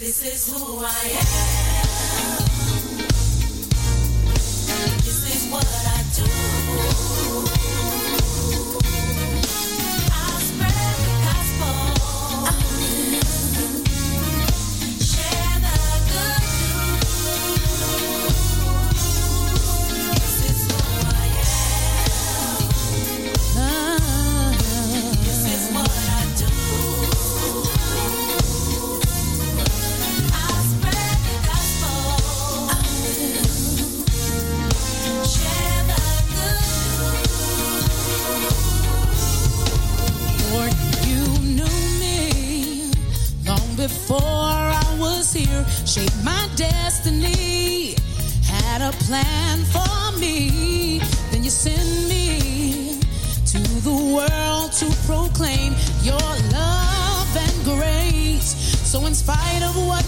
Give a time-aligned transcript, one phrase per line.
[0.00, 2.69] This is who I am.
[59.40, 59.99] Spite of what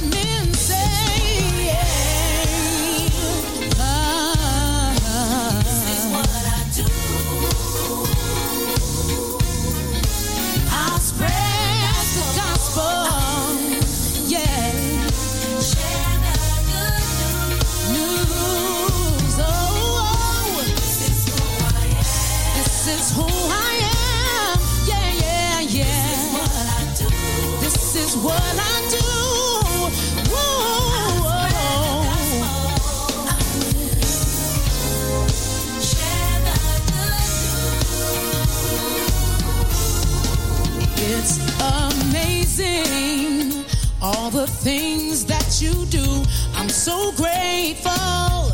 [45.72, 46.22] you do.
[46.54, 48.50] I'm so grateful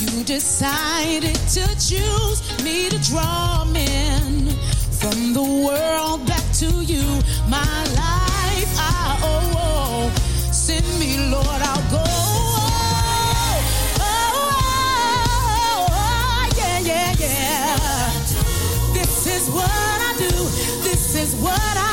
[0.00, 4.48] you decided to choose me to draw men
[5.00, 7.04] from the world back to you.
[7.48, 9.52] My life, I owe.
[9.60, 10.10] Oh,
[10.52, 12.04] send me, Lord, I'll go.
[12.04, 13.60] Oh,
[14.00, 14.36] oh,
[15.90, 18.12] oh, yeah, yeah, yeah.
[18.92, 20.34] This is what I do.
[20.88, 21.87] This is what I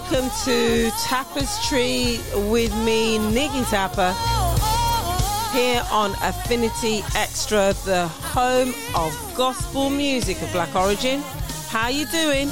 [0.00, 4.14] Welcome to Tapestry with me, Nikki Tapper,
[5.52, 11.20] here on Affinity Extra, the home of gospel music of black origin.
[11.66, 12.48] How you doing?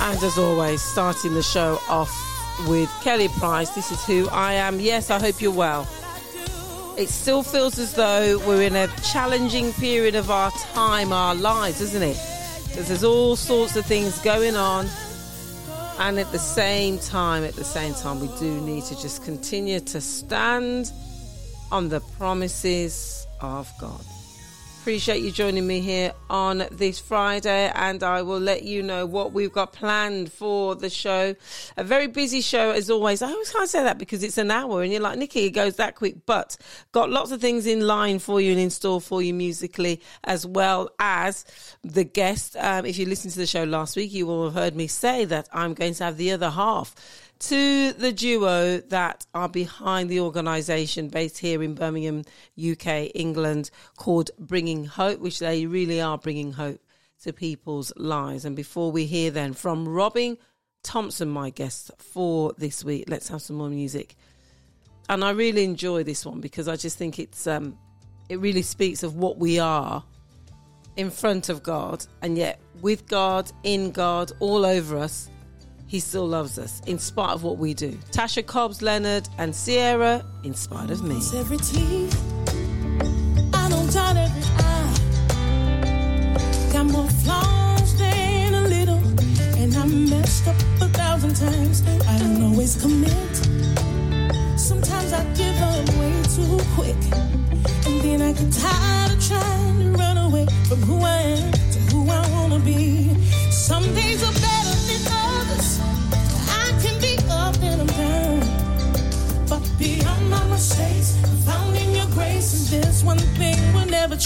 [0.00, 2.14] And as always, starting the show off
[2.68, 3.70] with Kelly Price.
[3.70, 4.80] This is who I am.
[4.80, 5.88] Yes, I hope you're well.
[6.98, 11.80] It still feels as though we're in a challenging period of our time, our lives,
[11.80, 12.20] isn't it?
[12.64, 14.88] Because there's all sorts of things going on.
[16.00, 19.78] And at the same time, at the same time, we do need to just continue
[19.78, 20.90] to stand
[21.70, 24.04] on the promises of God.
[24.88, 29.34] Appreciate you joining me here on this Friday, and I will let you know what
[29.34, 31.36] we've got planned for the show.
[31.76, 33.20] A very busy show as always.
[33.20, 35.76] I always can't say that because it's an hour, and you're like, Nikki, it goes
[35.76, 36.56] that quick, but
[36.92, 40.46] got lots of things in line for you and in store for you musically, as
[40.46, 41.44] well as
[41.84, 42.56] the guest.
[42.56, 45.26] Um, if you listened to the show last week, you will have heard me say
[45.26, 46.94] that I'm going to have the other half
[47.40, 52.24] to the duo that are behind the organisation based here in Birmingham,
[52.58, 56.80] UK, England, called Bringing Hope, which they really are bringing hope
[57.22, 58.44] to people's lives.
[58.44, 60.36] And before we hear then from Robin
[60.82, 64.16] Thompson, my guest for this week, let's have some more music.
[65.08, 67.78] And I really enjoy this one because I just think it's um,
[68.28, 70.04] it really speaks of what we are
[70.96, 75.30] in front of God, and yet with God, in God, all over us,
[75.88, 77.92] He still loves us in spite of what we do.
[78.12, 81.16] Tasha Cobbs, Leonard, and Sierra, in spite of me.
[81.34, 82.14] Every teeth.
[83.54, 84.94] I don't every eye.
[86.74, 89.00] Got more flaws than a little,
[89.56, 91.82] and I messed up a thousand times.
[92.06, 93.36] I don't always commit.
[94.60, 97.00] Sometimes I give up way too quick,
[97.86, 101.47] and then I get tired of trying to run away from who I am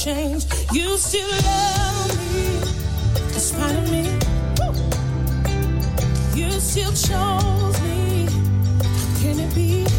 [0.03, 0.47] change.
[0.73, 2.59] You still love me,
[3.33, 4.03] despite of me.
[4.59, 4.75] Woo.
[6.35, 8.27] You still chose me.
[9.21, 9.92] Can it be?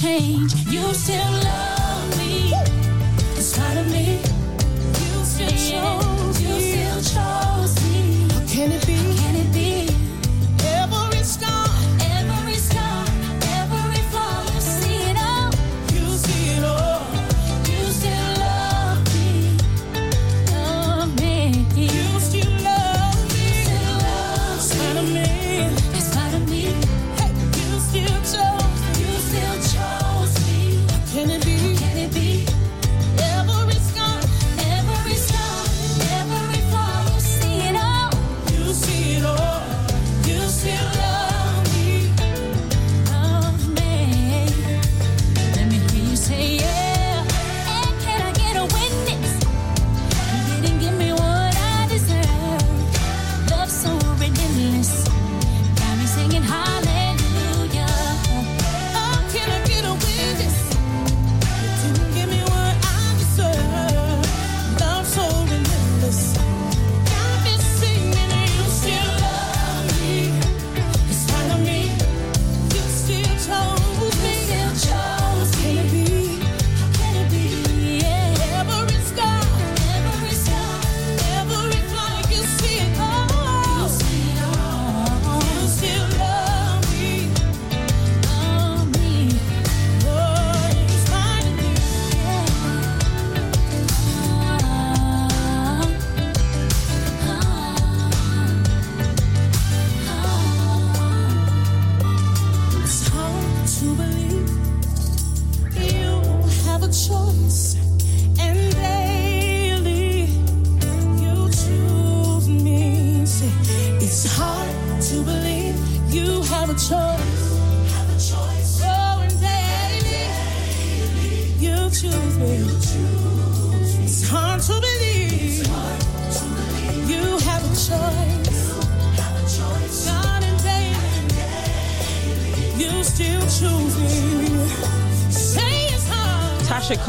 [0.00, 0.54] Change.
[0.70, 1.47] You still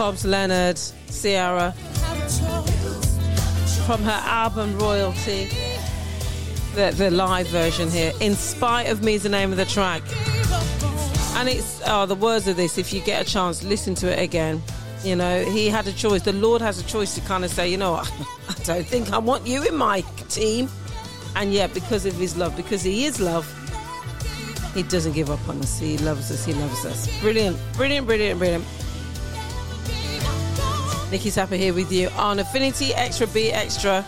[0.09, 1.71] Cobbs, Leonard, Sierra,
[3.85, 5.47] from her album Royalty,
[6.73, 8.11] the, the live version here.
[8.19, 10.01] In Spite of Me is the name of the track.
[11.35, 12.79] And it's oh, the words of this.
[12.79, 14.63] If you get a chance, listen to it again.
[15.03, 16.23] You know, he had a choice.
[16.23, 17.93] The Lord has a choice to kind of say, you know.
[18.49, 20.69] I don't think I want you in my team.
[21.35, 23.45] And yet, because of his love, because he is love,
[24.73, 25.77] He doesn't give up on us.
[25.77, 26.45] He loves us.
[26.45, 27.21] He loves us.
[27.21, 28.65] Brilliant, brilliant, brilliant, brilliant.
[31.11, 34.05] Nikki Tapper here with you on Affinity Extra B Extra.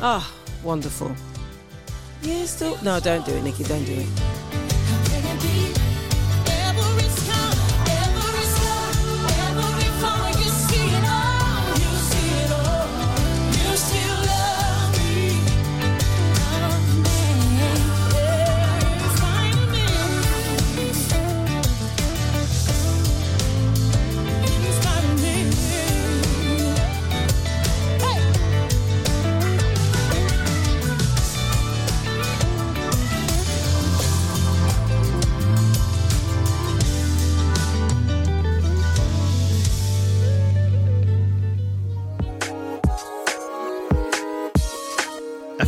[0.00, 1.14] Ah, wonderful.
[2.22, 2.78] Yeah, still.
[2.82, 3.64] No, don't do it, Nikki.
[3.64, 4.33] Don't do it.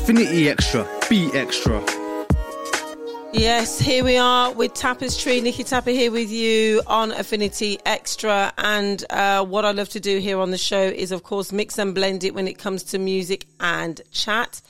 [0.09, 1.85] Affinity Extra, be extra.
[3.33, 5.41] Yes, here we are with Tapestry.
[5.41, 8.53] Nikki Tapper here with you on Affinity Extra.
[8.57, 11.77] And uh, what I love to do here on the show is, of course, mix
[11.77, 14.63] and blend it when it comes to music and chat.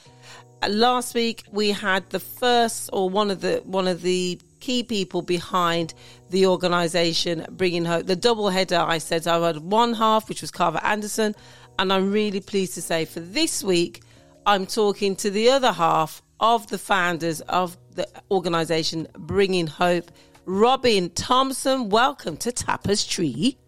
[0.62, 4.82] Uh, last week we had the first or one of the one of the key
[4.82, 5.92] people behind
[6.30, 8.06] the organisation Bringing Hope.
[8.06, 8.78] The double header.
[8.78, 11.34] I said I had one half, which was Carver Anderson,
[11.78, 14.00] and I'm really pleased to say for this week
[14.46, 20.12] I'm talking to the other half of the founders of the organisation Bringing Hope,
[20.44, 21.88] Robin Thompson.
[21.88, 23.58] Welcome to Tapestry.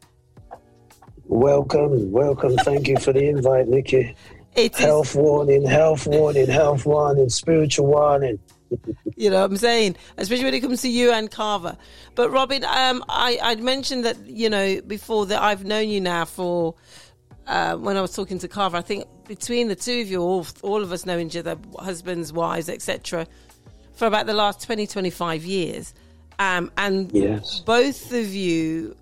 [1.24, 2.56] Welcome, welcome.
[2.58, 4.14] Thank you for the invite, Nikki.
[4.54, 8.38] It is, Health warning, health warning, health warning, spiritual warning.
[9.16, 11.76] you know what I'm saying, especially when it comes to you and Carver.
[12.14, 16.24] But Robin, um, I, I'd mentioned that, you know, before that I've known you now
[16.24, 16.76] for,
[17.48, 20.46] uh, when I was talking to Carver, I think between the two of you, all,
[20.62, 23.26] all of us know each other, husbands, wives, etc.,
[23.94, 25.94] for about the last 20, 25 years.
[26.38, 27.60] Um, and Yes.
[27.60, 28.94] both of you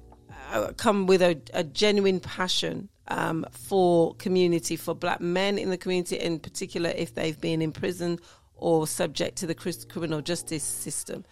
[0.53, 5.76] uh, come with a, a genuine passion um, for community, for black men in the
[5.76, 8.19] community, in particular if they've been in prison
[8.57, 11.25] or subject to the criminal justice system.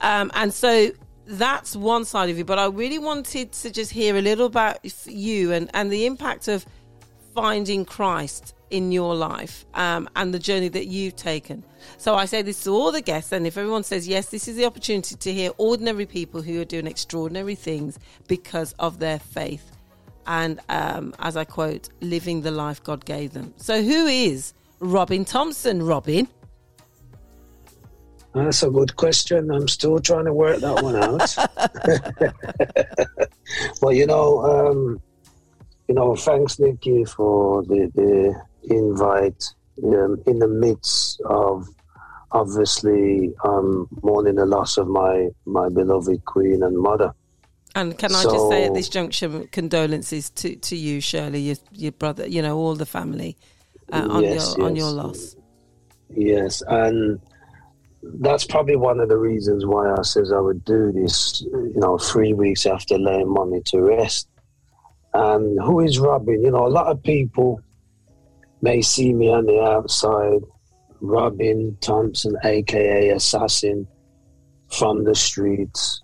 [0.00, 0.90] Um, and so
[1.28, 2.44] that's one side of you.
[2.44, 6.48] But I really wanted to just hear a little about you and, and the impact
[6.48, 6.66] of
[7.34, 11.64] finding Christ in your life um, and the journey that you've taken.
[11.96, 14.56] So I say this to all the guests, and if everyone says yes, this is
[14.56, 19.70] the opportunity to hear ordinary people who are doing extraordinary things because of their faith.
[20.26, 23.54] And um, as I quote, living the life God gave them.
[23.56, 25.82] So, who is Robin Thompson?
[25.82, 26.28] Robin?
[28.34, 29.50] That's a good question.
[29.50, 31.36] I'm still trying to work that one out.
[33.82, 35.00] well, you know, um,
[35.88, 39.44] you know, thanks, Nikki, for the, the invite
[39.84, 41.66] um, in the midst of
[42.32, 47.12] obviously um, mourning the loss of my, my beloved queen and mother.
[47.74, 51.92] And can I just say at this juncture, condolences to, to you, Shirley, your, your
[51.92, 53.36] brother, you know, all the family
[53.92, 55.36] uh, on Yes, your on your loss.
[56.10, 57.20] Yes, and
[58.02, 61.42] that's probably one of the reasons why I says I would do this.
[61.42, 64.28] You know, three weeks after laying mommy to rest.
[65.14, 66.42] And who is Robin?
[66.42, 67.60] You know, a lot of people
[68.60, 70.40] may see me on the outside,
[71.00, 73.86] Robin Thompson, aka Assassin,
[74.68, 76.02] from the streets.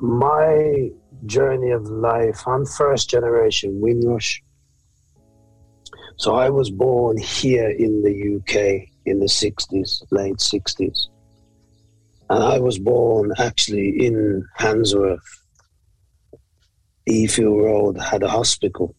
[0.00, 0.90] My
[1.26, 4.42] journey of life, I'm first generation Windrush.
[6.24, 11.08] So I was born here in the UK in the 60s, late 60s.
[12.30, 15.20] And I was born actually in Handsworth.
[17.06, 18.94] Heathfield Road had a hospital.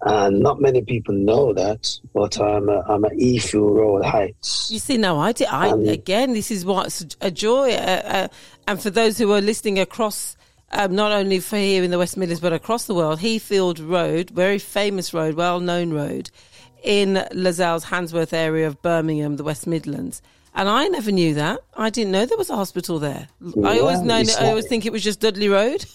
[0.00, 4.70] And not many people know that, but I'm a, I'm at Heathfield Road Heights.
[4.72, 5.48] You see, no, I did.
[5.48, 8.28] I again, this is what's a joy, uh, uh,
[8.66, 10.38] and for those who are listening across,
[10.72, 14.30] um, not only for here in the West Midlands but across the world, Heathfield Road,
[14.30, 16.30] very famous road, well known road,
[16.82, 20.22] in Lozells Handsworth area of Birmingham, the West Midlands.
[20.54, 21.60] And I never knew that.
[21.76, 23.28] I didn't know there was a hospital there.
[23.64, 24.20] I always Yeah, known.
[24.22, 25.84] it's I always think it was just Dudley Road.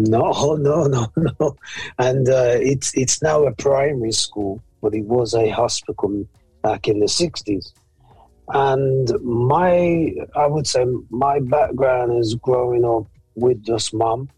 [0.00, 1.08] No, no, no,
[1.40, 1.56] no.
[1.98, 6.24] And uh, it's it's now a primary school, but it was a hospital
[6.62, 7.72] back in the 60s.
[8.50, 13.06] And my, I would say, my background is growing up
[13.38, 14.28] with just mum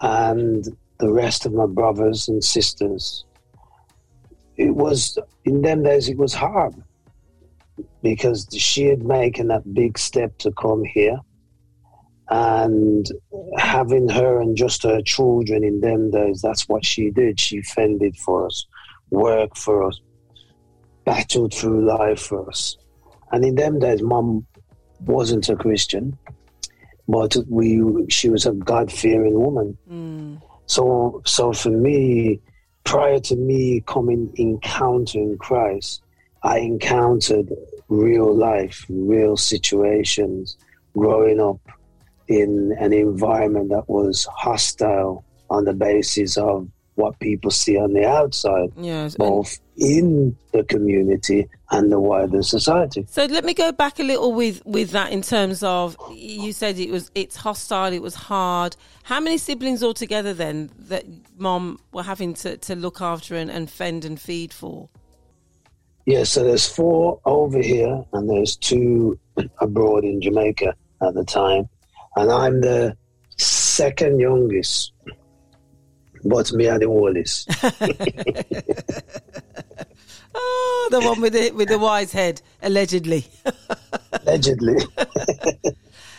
[0.00, 0.64] and
[0.98, 3.24] the rest of my brothers and sisters.
[4.56, 6.74] It was, in them days, it was hard
[8.02, 11.18] because she had making that big step to come here
[12.28, 13.06] and
[13.58, 17.38] having her and just her children in them days, that's what she did.
[17.38, 18.66] She fended for us,
[19.10, 20.00] worked for us,
[21.04, 22.76] battled through life for us.
[23.32, 24.46] And in them days, mum
[25.00, 26.16] wasn't a Christian,
[27.12, 27.68] but we
[28.08, 29.68] she was a God fearing woman.
[29.90, 30.40] Mm.
[30.66, 32.40] So so for me,
[32.84, 36.02] prior to me coming encountering Christ,
[36.42, 37.48] I encountered
[37.88, 40.56] real life, real situations,
[40.96, 41.60] growing up
[42.28, 48.06] in an environment that was hostile on the basis of what people see on the
[48.06, 49.16] outside, Yes.
[49.16, 53.06] both in the community and the wider society.
[53.08, 56.78] So let me go back a little with with that in terms of you said
[56.78, 58.76] it was it's hostile, it was hard.
[59.04, 61.04] How many siblings altogether then that
[61.36, 64.88] mom were having to, to look after and, and fend and feed for?
[66.04, 69.18] Yeah, so there's four over here, and there's two
[69.58, 71.68] abroad in Jamaica at the time,
[72.16, 72.96] and I'm the
[73.38, 74.92] second youngest,
[76.24, 77.48] but me are the oldest.
[80.34, 83.26] Oh, the one with the with the wise head, allegedly.
[84.12, 84.76] allegedly.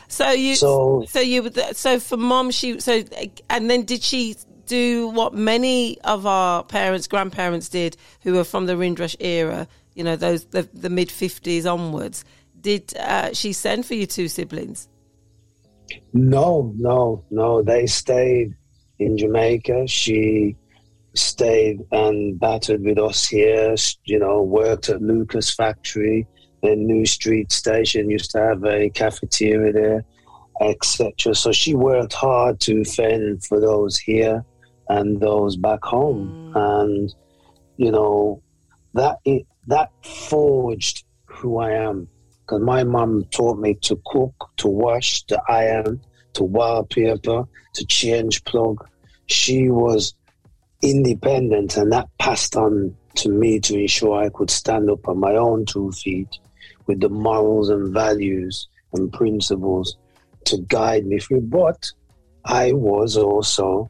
[0.07, 3.03] So you so, So- you so for mom she so
[3.49, 8.65] and then did she do what many of our parents grandparents did who were from
[8.65, 12.23] the Windrush era, you know, those the, the mid 50s onwards.
[12.61, 14.87] Did uh, she send for you two siblings?
[16.13, 17.61] No, no, no.
[17.61, 18.55] They stayed
[19.05, 19.87] in Jamaica.
[19.87, 20.55] She
[21.15, 23.75] stayed and battered with us here.
[24.05, 26.27] You know, worked at Lucas Factory.
[26.61, 30.05] The New Street Station used to have a cafeteria there,
[30.61, 31.35] etc.
[31.35, 34.45] So she worked hard to fend for those here
[34.89, 36.81] and those back home, mm.
[36.81, 37.15] and
[37.77, 38.41] you know
[38.93, 42.07] that it, that forged who I am.
[42.41, 46.01] Because my mum taught me to cook, to wash, to iron,
[46.33, 48.85] to wallpaper, to change plug.
[49.27, 50.13] She was
[50.81, 55.35] independent, and that passed on to me to ensure I could stand up on my
[55.35, 56.39] own two feet
[56.87, 59.97] with the morals and values and principles
[60.45, 61.41] to guide me through.
[61.41, 61.89] But
[62.45, 63.89] I was also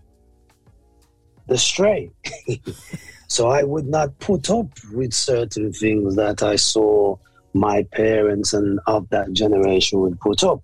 [1.48, 2.12] the stray.
[3.28, 7.18] so I would not put up with certain things that I saw
[7.54, 10.62] my parents and of that generation would put up.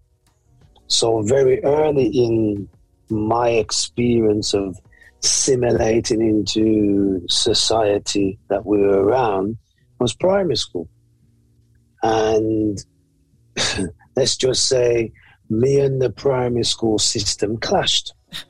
[0.87, 2.67] So very early in
[3.09, 4.77] my experience of
[5.23, 9.57] assimilating into society that we were around
[9.99, 10.87] was primary school.
[12.01, 12.77] And
[14.15, 15.11] let's just say
[15.49, 18.13] me and the primary school system clashed.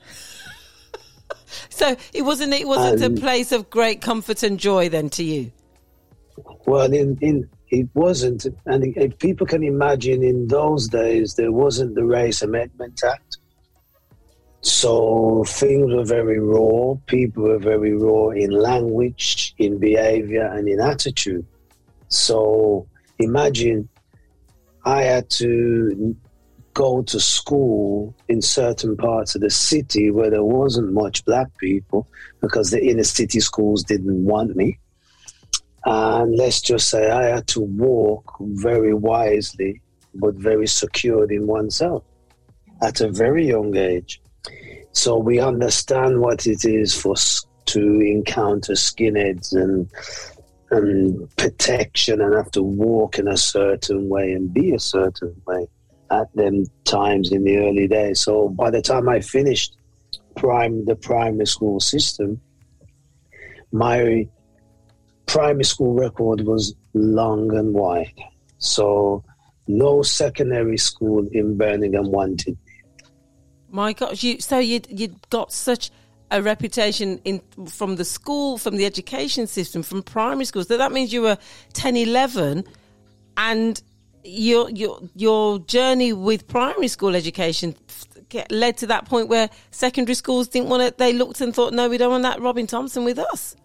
[1.69, 5.23] So it wasn't it wasn't Um, a place of great comfort and joy then to
[5.23, 5.51] you.
[6.65, 11.95] Well, in, in it wasn't, and if people can imagine, in those days there wasn't
[11.95, 13.37] the Race Amendment Act,
[14.61, 16.95] so things were very raw.
[17.05, 21.45] People were very raw in language, in behavior, and in attitude.
[22.09, 22.87] So
[23.19, 23.87] imagine
[24.85, 26.15] I had to
[26.73, 32.07] go to school in certain parts of the city where there wasn't much black people
[32.41, 34.79] because the inner city schools didn't want me.
[35.85, 39.81] And let's just say I had to walk very wisely,
[40.15, 42.03] but very secured in oneself
[42.81, 44.21] at a very young age.
[44.91, 47.15] So we understand what it is for
[47.67, 49.89] to encounter skinheads and
[50.71, 55.67] and protection and have to walk in a certain way and be a certain way
[56.11, 58.19] at them times in the early days.
[58.19, 59.77] So by the time I finished
[60.35, 62.39] prime the primary school system,
[63.71, 64.27] my
[65.25, 68.19] primary school record was long and wide.
[68.57, 69.23] So
[69.67, 72.57] no secondary school in Birmingham wanted.
[73.71, 75.91] My gosh, you so you you got such
[76.31, 80.67] a reputation in from the school, from the education system, from primary schools.
[80.67, 81.37] So that means you were
[81.73, 82.63] 10, 11
[83.37, 83.81] and
[84.23, 87.75] your your your journey with primary school education
[88.51, 90.97] led to that point where secondary schools didn't want it.
[90.97, 93.55] They looked and thought, no, we don't want that Robin Thompson with us.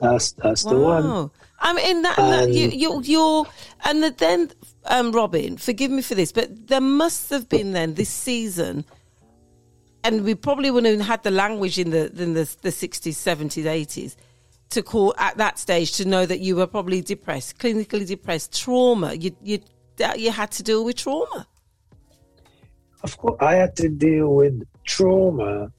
[0.00, 1.04] That's that's the one.
[1.08, 1.30] Wow.
[1.62, 3.46] I mean, that, that And- you, you, you're,
[3.84, 4.50] and the- then,
[4.86, 8.86] um, Robin, forgive me for this, but there must have been then this season,
[10.04, 13.64] and we probably wouldn't have had the language in the in the, the 60s, 70s,
[13.64, 14.16] 80s
[14.70, 19.14] to call at that stage to know that you were probably depressed, clinically depressed, trauma.
[19.14, 19.58] You you
[20.16, 21.46] you had to deal with trauma.
[23.02, 25.72] Of course, I had to deal with trauma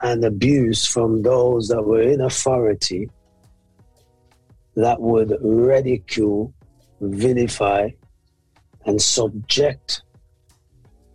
[0.00, 3.10] and abuse from those that were in authority
[4.76, 6.54] that would ridicule,
[7.00, 7.90] vilify,
[8.86, 10.02] and subject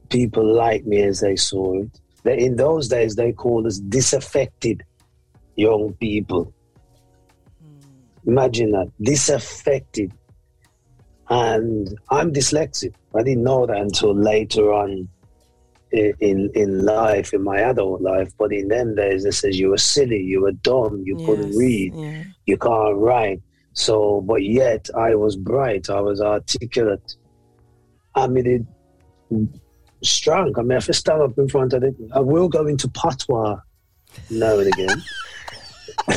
[0.09, 1.99] people like me as they saw it.
[2.25, 4.83] They, in those days, they called us disaffected
[5.55, 6.51] young people.
[7.61, 8.29] Hmm.
[8.31, 10.11] Imagine that disaffected.
[11.29, 12.93] And I'm dyslexic.
[13.15, 15.07] I didn't know that until later on
[15.91, 18.31] in in life, in my adult life.
[18.37, 21.93] But in them days, they says you were silly, you were dumb, you couldn't read,
[21.95, 22.23] Yeah.
[22.45, 23.41] you can't write.
[23.73, 27.15] So, but yet I was bright, I was articulate.
[28.15, 28.63] I mean, it
[30.05, 30.53] strong.
[30.57, 33.57] I mean, if I stand up in front of it, I will go into patois
[34.29, 35.01] now and again.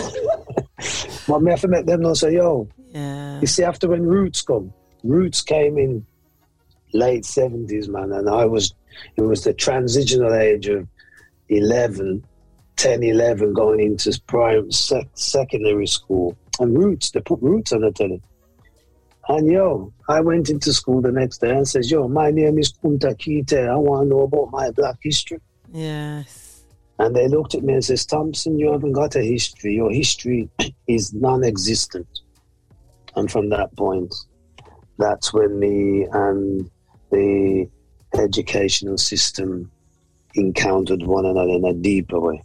[1.28, 3.40] but me have to make them know say, yo, Yeah.
[3.40, 4.72] you see, after when Roots come,
[5.04, 6.04] Roots came in
[6.92, 8.74] late seventies, man, and I was
[9.16, 10.88] it was the transitional age of
[11.50, 12.24] 11,
[12.76, 16.36] 10, 11, going into prime sec- secondary school.
[16.58, 18.20] And Roots, they put Roots on the telly.
[19.28, 22.72] And yo, I went into school the next day and says, yo, my name is
[22.72, 23.68] Kunta Kinte.
[23.68, 25.38] I want to know about my black history.
[25.70, 26.64] Yes.
[26.98, 29.74] And they looked at me and says, Thompson, you haven't got a history.
[29.74, 30.48] Your history
[30.88, 32.08] is non-existent.
[33.16, 34.14] And from that point,
[34.98, 36.70] that's when me and um,
[37.10, 37.68] the
[38.14, 39.70] educational system
[40.34, 42.42] encountered one another in a deeper way.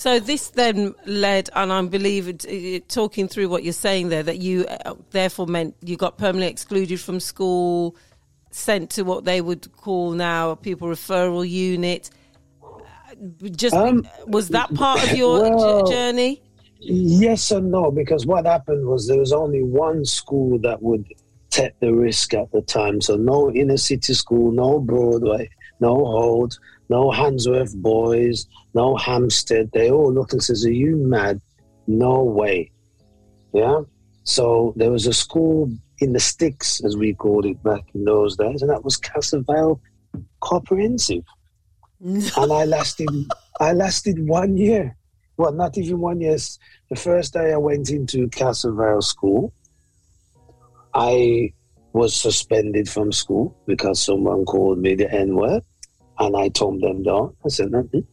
[0.00, 4.22] So this then led, and I believe it, it, talking through what you're saying there,
[4.22, 7.94] that you uh, therefore meant you got permanently excluded from school,
[8.50, 12.08] sent to what they would call now a pupil referral unit.
[12.64, 16.40] Uh, Just Um, was that part of your well- journey?
[16.78, 21.04] Yes and no, because what happened was there was only one school that would
[21.50, 23.02] take the risk at the time.
[23.02, 26.56] So no inner city school, no Broadway, no Holte,
[26.90, 29.70] no Handsworth Boys, no Hampstead.
[29.72, 31.40] They all looked and says, Are you mad?
[31.86, 32.72] No way.
[33.54, 33.82] Yeah.
[34.24, 38.36] So there was a school in the sticks, as we called it back in those
[38.36, 39.80] days, and that was Castlevale
[40.40, 41.24] Comprehensive.
[42.00, 43.08] and I lasted
[43.60, 44.96] I lasted one year.
[45.36, 46.36] Well, not even one year.
[46.90, 49.54] The first day I went into Castlevale School,
[50.92, 51.52] I
[51.92, 55.62] was suspended from school because someone called me the N word,
[56.20, 57.34] and I toned them down.
[57.44, 58.06] I said, "Mm-mm."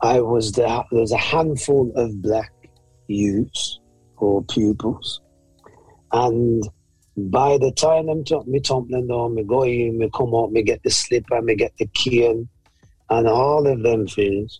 [0.00, 0.82] I was there.
[0.90, 2.52] There was a handful of black
[3.06, 3.78] youths
[4.16, 5.20] or pupils,
[6.12, 6.66] and
[7.16, 10.62] by the time them took me tumbling down, me go in, me come out, me
[10.62, 12.48] get the slipper, me get the cane,
[13.10, 14.58] and all of them things.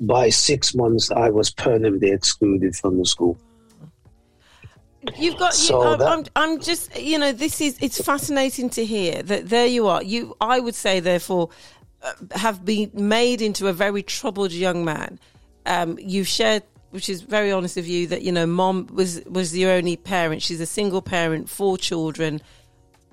[0.00, 3.38] By six months, I was permanently excluded from the school.
[5.18, 5.54] You've got.
[5.54, 6.98] So you, I'm, that- I'm, I'm just.
[7.00, 7.78] You know, this is.
[7.80, 10.02] It's fascinating to hear that there you are.
[10.02, 11.50] You, I would say, therefore,
[12.02, 15.18] uh, have been made into a very troubled young man.
[15.64, 19.56] Um, you've shared, which is very honest of you, that you know, mom was was
[19.56, 20.42] your only parent.
[20.42, 22.40] She's a single parent, four children,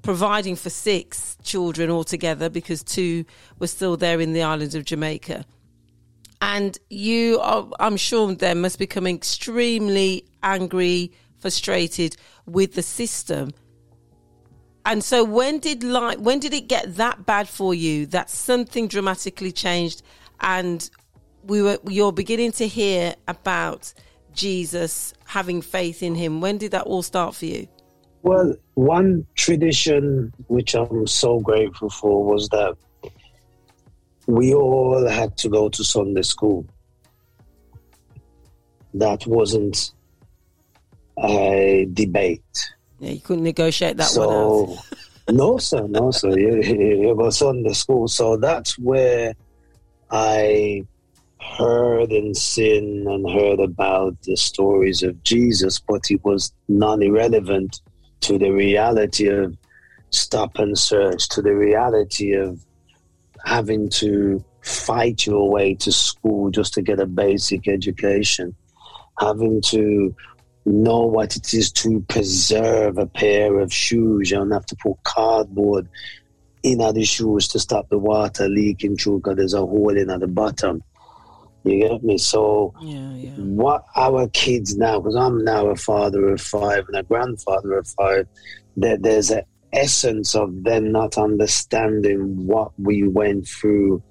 [0.02, 3.26] providing for six children altogether because two
[3.60, 5.46] were still there in the islands of Jamaica
[6.44, 13.52] and you are, I'm sure then must become extremely angry, frustrated with the system.
[14.86, 18.88] And so when did like when did it get that bad for you that something
[18.88, 20.04] dramatically changed
[20.40, 20.90] and
[21.44, 23.94] we were you're beginning to hear about
[24.34, 26.40] Jesus having faith in him.
[26.40, 27.68] When did that all start for you?
[28.22, 32.76] Well, one tradition which I'm so grateful for was that
[34.28, 36.66] we all had to go to Sunday school.
[38.94, 39.92] That wasn't
[41.22, 42.42] a debate.
[43.00, 44.76] Yeah, you couldn't negotiate that one out.
[44.76, 44.78] so,
[45.30, 46.38] no, sir, no, sir.
[46.38, 48.08] It was on the school.
[48.08, 49.34] So that's where
[50.12, 50.86] I
[51.42, 57.82] heard and seen and heard about the stories of Jesus, but it was non irrelevant
[58.22, 59.58] to the reality of
[60.12, 62.64] stop and search, to the reality of
[63.46, 68.56] having to fight your way to school just to get a basic education,
[69.20, 70.16] having to
[70.66, 74.32] know what it is to preserve a pair of shoes.
[74.32, 75.90] You don't have to put cardboard
[76.64, 80.22] in other shoes to stop the water leaking through because there's a hole in at
[80.22, 80.82] the bottom.
[81.66, 82.18] You get me?
[82.18, 83.32] So Yeah, yeah.
[83.32, 87.88] what our kids now, because I'm now a father of five and a grandfather of
[87.88, 88.28] five,
[88.78, 94.04] that there's an essence of them not understanding what we went through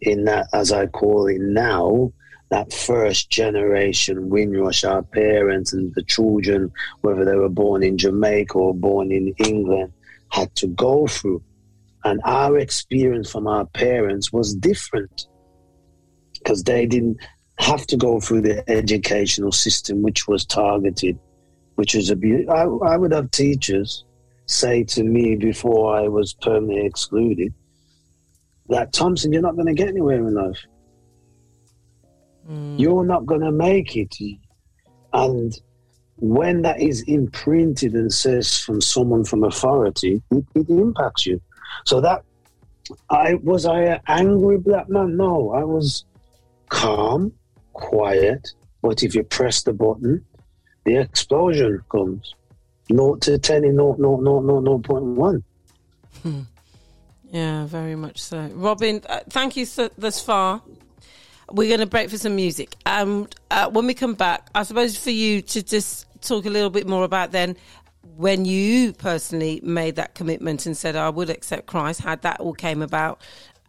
[0.00, 2.12] in that, as I call it now,
[2.50, 8.58] that first generation Windrush, our parents and the children, whether they were born in Jamaica
[8.58, 9.92] or born in England,
[10.30, 11.42] had to go through.
[12.04, 15.26] And our experience from our parents was different
[16.34, 17.18] because they didn't
[17.58, 21.18] have to go through the educational system, which was targeted,
[21.76, 24.04] which was a be- I, I would have teachers
[24.46, 27.54] say to me before I was permanently excluded
[28.68, 30.64] that Thompson, you're not going to get anywhere in life.
[32.48, 34.16] You're not going to make it.
[35.12, 35.52] And
[36.16, 41.40] when that is imprinted and says from someone from authority, it, it impacts you.
[41.86, 42.24] So that
[43.08, 45.16] I was I an angry black man?
[45.16, 46.04] No, I was
[46.68, 47.32] calm,
[47.72, 48.48] quiet.
[48.82, 50.24] But if you press the button,
[50.84, 52.34] the explosion comes.
[52.88, 55.44] Naught to ten in naught, naught, naught, naught, naught point one.
[57.30, 58.48] Yeah, very much so.
[58.54, 60.62] Robin, uh, thank you so, thus far.
[61.50, 62.76] We're going to break for some music.
[62.86, 66.70] And uh, when we come back, I suppose for you to just talk a little
[66.70, 67.56] bit more about then
[68.16, 72.52] when you personally made that commitment and said, I would accept Christ, how that all
[72.52, 73.20] came about.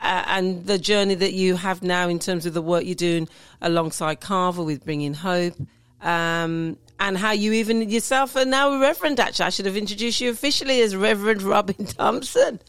[0.01, 3.29] Uh, and the journey that you have now in terms of the work you're doing
[3.61, 5.53] alongside Carver with Bringing Hope,
[6.01, 9.19] um, and how you even yourself are now a Reverend.
[9.19, 12.59] Actually, I should have introduced you officially as Reverend Robin Thompson.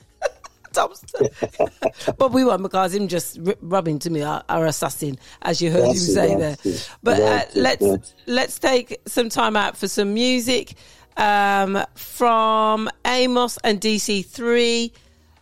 [0.72, 1.28] Thompson.
[2.18, 5.82] but we won't because him just rubbing to me our, our assassin, as you heard
[5.88, 6.56] That's him it, say there.
[6.64, 6.90] it.
[7.02, 10.74] But uh, let's that's- let's take some time out for some music
[11.16, 14.92] um, from Amos and DC Three.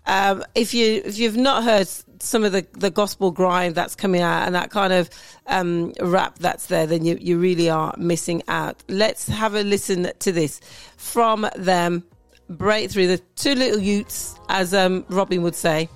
[0.07, 1.87] Um, if you if you've not heard
[2.23, 5.09] some of the, the gospel grind that's coming out and that kind of
[5.47, 8.83] um, rap that's there, then you, you really are missing out.
[8.89, 10.61] Let's have a listen to this
[10.99, 12.05] from them.
[12.51, 15.89] Breakthrough, the two little Utes, as um, Robin would say,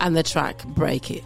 [0.00, 1.24] and the track Break It.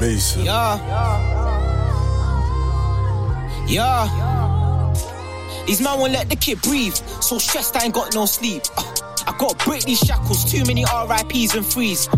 [0.00, 0.44] Mason.
[0.44, 0.78] Yeah.
[3.68, 4.41] Yeah.
[5.66, 6.94] These man won't let the kid breathe.
[6.94, 8.62] So stressed, I ain't got no sleep.
[8.76, 12.08] Uh, I got to break these shackles, too many RIPs and frees.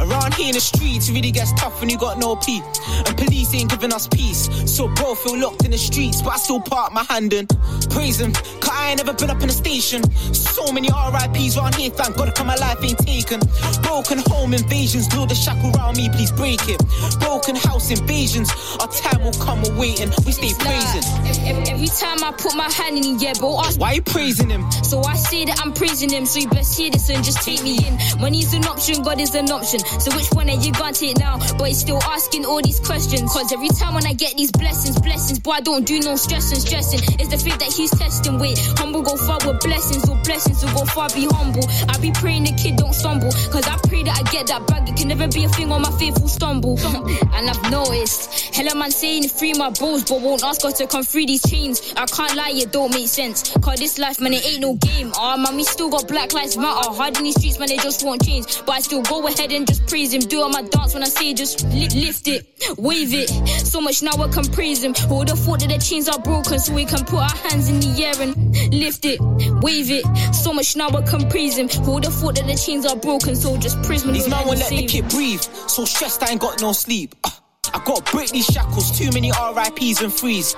[0.00, 2.60] Around here in the streets, it really gets tough when you got no P.
[3.06, 4.48] And police ain't giving us peace.
[4.70, 7.48] So bro feel locked in the streets, but I still part my hand and
[7.90, 8.32] praise him.
[8.32, 10.02] Cause I ain't never been up in a station.
[10.34, 13.40] So many RIPs around here, thank God, cause my life ain't taken.
[13.82, 16.80] Broken home invasions, build a shackle around me, please break it.
[17.20, 20.10] Broken house invasions, our time will come, we're waiting.
[20.26, 21.04] We stay praising.
[21.46, 24.70] Every, every time I put my hand in, yeah, bro, ask Why you praising him?
[24.82, 27.62] So I say that I'm praising him, so you best hear this and just take
[27.62, 27.98] me in.
[28.20, 29.80] Money's an option, God is an option.
[30.00, 31.38] So which one are you gonna take now?
[31.58, 33.32] But he's still asking all these questions.
[33.32, 36.60] Cause every time when I get these blessings, blessings, boy, I don't do no stressing,
[36.60, 37.00] stressing.
[37.18, 38.58] It's the faith that he's testing with.
[38.78, 41.64] Humble go far with blessings, or blessings will go far, be humble.
[41.88, 43.30] I be praying the kid don't stumble.
[43.50, 44.88] Cause I pray that I get that bag.
[44.88, 46.78] It can never be a thing on my faithful stumble.
[47.34, 51.04] and I've noticed, hella man saying free my bros, but won't ask God to come
[51.04, 51.94] free these chains.
[51.96, 53.50] I can't lie, it don't make sense.
[53.58, 55.12] Cause this life, man, it ain't no game.
[55.16, 56.90] Ah, man, we still got Black Lives Matter.
[56.92, 58.62] Hard in these streets, man, they just won't change.
[58.66, 60.20] But I still go ahead and just praise him.
[60.20, 62.46] Do all my dance when I say just li- lift it,
[62.76, 63.30] wave it.
[63.66, 64.92] So much now I can praise him.
[64.92, 67.80] Who would've thought that the chains are broken so we can put our hands in
[67.80, 68.36] the air and
[68.74, 69.18] lift it,
[69.62, 70.04] wave it.
[70.34, 71.70] So much now I can praise him.
[71.70, 74.12] Who would've thought that the chains are broken so just praise him.
[74.12, 75.40] These man won't let the kid breathe.
[75.40, 77.14] So stressed, I ain't got no sleep.
[77.24, 77.30] Uh,
[77.74, 80.54] I gotta break these shackles, too many RIPs and frees.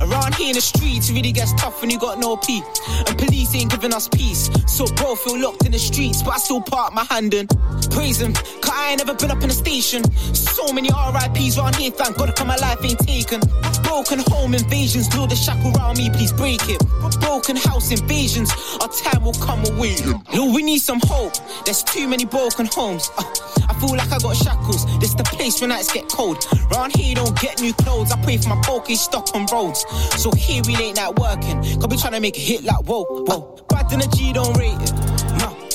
[0.00, 2.62] Around here in the streets, it really gets tough when you got no P.
[3.06, 4.50] And police ain't giving us peace.
[4.66, 7.48] So bro feel locked in the streets, but I still part my hand and
[7.90, 8.32] praise him.
[8.34, 10.04] Cause I ain't never been up in a station.
[10.34, 13.40] So many RIPs around here, thank God, cause my life ain't taken.
[13.82, 16.82] Broken home invasions, build a shackle around me, please break it.
[17.20, 19.96] Broken house invasions, our time will come away.
[20.34, 21.34] Lord, we need some hope.
[21.64, 23.10] There's too many broken homes.
[23.16, 23.22] Uh,
[23.68, 24.84] I feel like I got shackles.
[25.00, 26.43] This the place when nights get cold.
[26.72, 28.12] Round here, don't get new clothes.
[28.12, 29.84] I pray for my bulky stock on roads.
[30.16, 31.62] So here we ain't night working.
[31.62, 33.64] Cause we to make a hit like whoa, whoa.
[33.68, 35.23] Bad G don't rate it.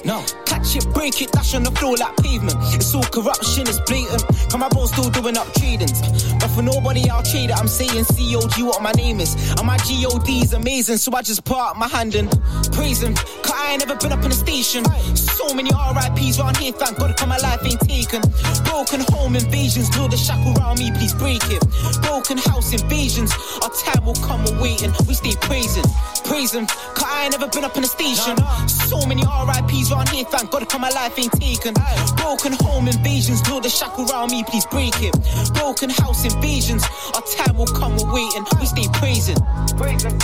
[0.10, 0.26] No.
[0.48, 2.58] Catch it, break it, dash on the floor like pavement.
[2.74, 4.26] It's all corruption, it's blatant.
[4.50, 6.02] Come my bro still doing up tradings.
[6.40, 7.58] But for nobody, I'll trade it.
[7.60, 9.38] I'm saying COG, what my name is.
[9.60, 12.28] And my GOD is amazing, so I just part my hand and
[12.74, 13.14] praise him.
[13.14, 14.84] Cause I ain't never been up in a station.
[15.14, 18.24] So many RIPs around here, thank God, cause my life ain't taken.
[18.66, 21.62] Broken home invasions, build a shackle around me, please break it.
[22.02, 24.92] Broken house invasions, our time will come, we're waiting.
[25.08, 25.86] We stay praising,
[26.30, 26.68] praise him.
[26.68, 28.38] Cause I ain't never been up in a station.
[28.70, 31.74] So many RIPs around here, thank God, cause my life ain't taken.
[32.16, 35.14] Broken home invasions, build a shackle around me, please break it.
[35.54, 36.84] Broken house invasions,
[37.16, 38.46] our time will come, we're waiting.
[38.60, 39.38] We stay praising.
[39.76, 40.18] Praise him.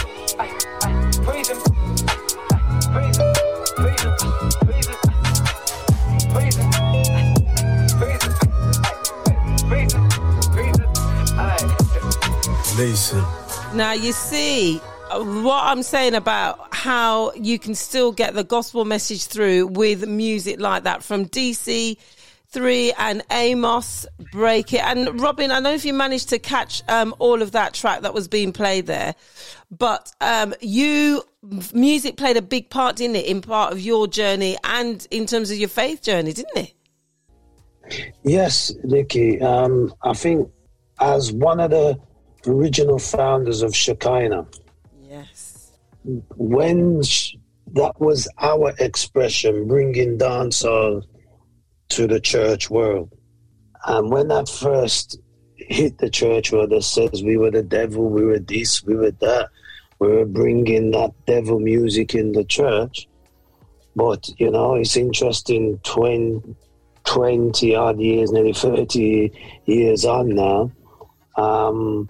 [1.26, 1.60] Praise him.
[2.94, 3.34] Praise him.
[3.76, 4.16] Praise him.
[4.66, 4.96] Praise him.
[6.32, 6.70] Praise him.
[7.98, 8.34] Praise him.
[9.68, 10.10] Praise him.
[10.54, 10.90] Praise him.
[11.40, 11.76] Aye.
[13.74, 18.86] Now, you see uh, what I'm saying about how you can still get the gospel
[18.86, 21.98] message through with music like that from DC
[22.48, 24.82] Three and Amos Break It.
[24.82, 28.02] And Robin, I don't know if you managed to catch um, all of that track
[28.02, 29.16] that was being played there,
[29.70, 31.24] but um, you
[31.74, 35.52] music played a big part, didn't it, in part of your journey and in terms
[35.52, 38.14] of your faith journey, didn't it?
[38.24, 39.42] Yes, Nikki.
[39.42, 40.50] Um, I think
[41.00, 42.00] as one of the
[42.48, 44.46] original founders of Shekinah.
[46.06, 47.02] When
[47.74, 51.04] that was our expression, bringing dancehall
[51.90, 53.12] to the church world.
[53.86, 55.20] And when that first
[55.56, 59.12] hit the church world, that says we were the devil, we were this, we were
[59.12, 59.50] that,
[60.00, 63.08] we were bringing that devil music in the church.
[63.96, 66.56] But, you know, it's interesting 20,
[67.06, 69.32] 20 odd years, nearly 30
[69.66, 70.72] years on now,
[71.38, 72.10] um,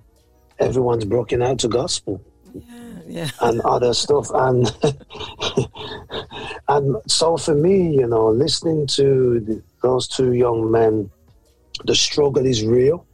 [0.60, 2.22] everyone's broken out to gospel
[2.54, 2.95] Yeah.
[3.42, 4.30] and other stuff.
[4.34, 4.72] And
[6.68, 11.10] and so for me you know listening to those two young men
[11.86, 13.06] the struggle is real.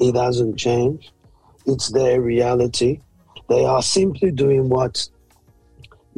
[0.00, 1.10] It hasn't changed.
[1.66, 3.00] It's their reality.
[3.48, 5.08] They are simply doing what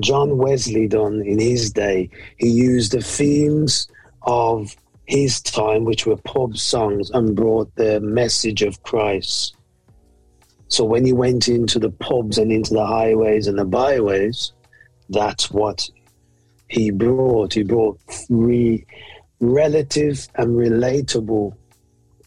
[0.01, 2.09] john wesley done in his day.
[2.39, 3.87] He used the themes
[4.23, 9.57] of his time which were pub songs and brought the message of christ
[10.71, 14.53] so when he went into the pubs and into the highways and the byways,
[15.09, 15.91] that's what
[16.69, 17.55] he brought.
[17.55, 18.87] He brought re-
[19.41, 21.57] relative and relatable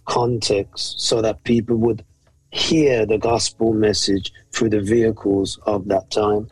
[0.06, 2.03] context so that people would
[2.51, 6.49] hear the gospel message through the vehicles of that time.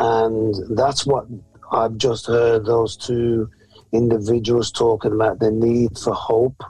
[0.00, 1.26] And that's what
[1.70, 3.48] I've just heard those two
[3.92, 6.60] individuals talking about the need for hope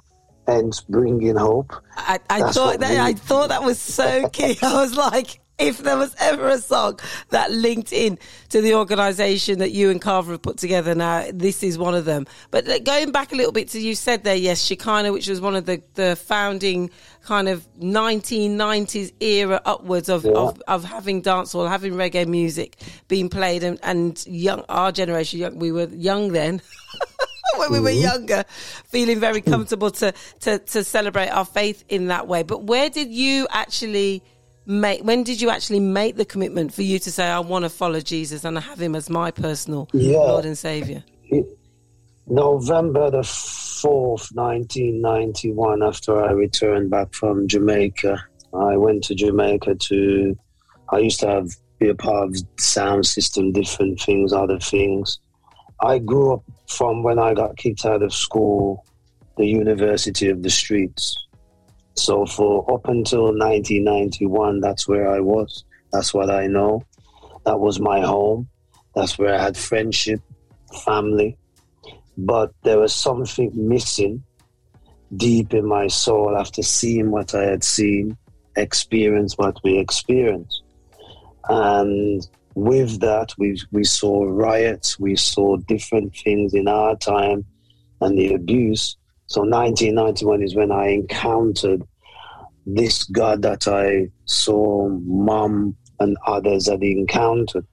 [0.49, 1.73] and bringing hope.
[1.97, 4.59] I, I thought that we- I thought that was so key.
[4.63, 8.17] I was like, if there was ever a song that linked in
[8.51, 12.05] to the organisation that you and Carver have put together, now this is one of
[12.05, 12.27] them.
[12.53, 15.41] But uh, going back a little bit to you said there, yes, Shekinah, which was
[15.41, 16.91] one of the the founding
[17.25, 20.31] kind of 1990s era upwards of, Yeah.
[20.33, 22.77] of, of having dancehall, having reggae music
[23.09, 26.63] being played, and, and young our generation, young, we were young then.
[27.57, 28.45] when we were younger,
[28.87, 32.43] feeling very comfortable to, to to celebrate our faith in that way.
[32.43, 34.23] But where did you actually
[34.67, 35.03] make?
[35.03, 38.01] When did you actually make the commitment for you to say, "I want to follow
[38.01, 40.19] Jesus and I have Him as my personal Yeah.
[40.19, 41.05] Lord and Savior"?
[42.31, 50.37] November the 4th, 1991, after I returned back from Jamaica, I went to Jamaica to,
[50.91, 55.19] I used to have, be a part of sound system, different things, other things.
[55.81, 58.85] I grew up from when I got kicked out of school,
[59.37, 61.27] the University of the Streets.
[61.95, 65.65] So for up until 1991, that's where I was.
[65.93, 66.83] That's what I know.
[67.45, 68.49] That was my home.
[68.95, 70.21] That's where I had friendship,
[70.85, 71.37] family
[72.19, 74.25] but there was something missing
[75.17, 78.19] deep in my soul after seeing what I had seen,
[78.57, 80.63] experienced what we experienced.
[81.49, 82.29] And
[82.59, 87.45] with that, we, we saw riots, we saw different things in our time
[88.01, 88.97] and the abuse.
[89.27, 91.83] So 1991 is when I encountered
[92.67, 97.67] this God that I saw mom and others had encountered.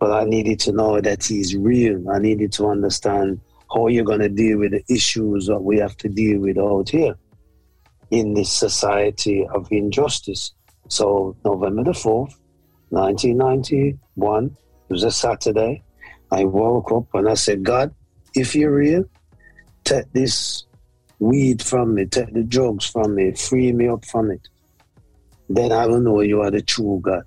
[0.00, 2.10] But I needed to know that he's real.
[2.10, 3.40] I needed to understand
[3.72, 6.88] how you're going to deal with the issues that we have to deal with out
[6.88, 7.14] here
[8.10, 10.52] in this society of injustice.
[10.88, 12.34] So, November the 4th,
[12.90, 15.82] 1991, it was a Saturday.
[16.30, 17.94] I woke up and I said, God,
[18.34, 19.04] if you're real,
[19.84, 20.64] take this
[21.18, 24.48] weed from me, take the drugs from me, free me up from it.
[25.48, 27.24] Then I will know you are the true God.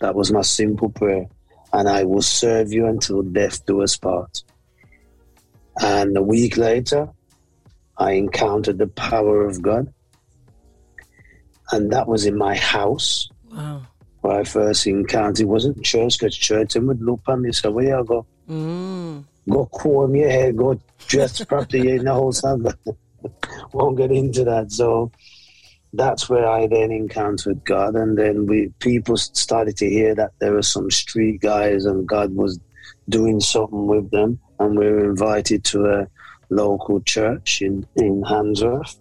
[0.00, 1.26] That was my simple prayer.
[1.72, 4.42] And I will serve you until death do us part.
[5.80, 7.08] And a week later,
[7.96, 9.92] I encountered the power of God.
[11.70, 13.82] And that was in my house Wow.
[14.20, 15.42] Where I first encountered.
[15.42, 18.26] It wasn't church, because church and would look at me and say, Where you go?
[18.48, 19.24] Mm.
[19.48, 22.76] Go comb your hair, go dress properly in the whole Sabbath.
[23.72, 24.72] Won't get into that.
[24.72, 25.10] So
[25.92, 27.94] that's where I then encountered God.
[27.96, 32.34] And then we people started to hear that there were some street guys and God
[32.34, 32.60] was
[33.08, 34.38] doing something with them.
[34.58, 36.06] And we were invited to a
[36.50, 38.98] local church in, in Handsworth,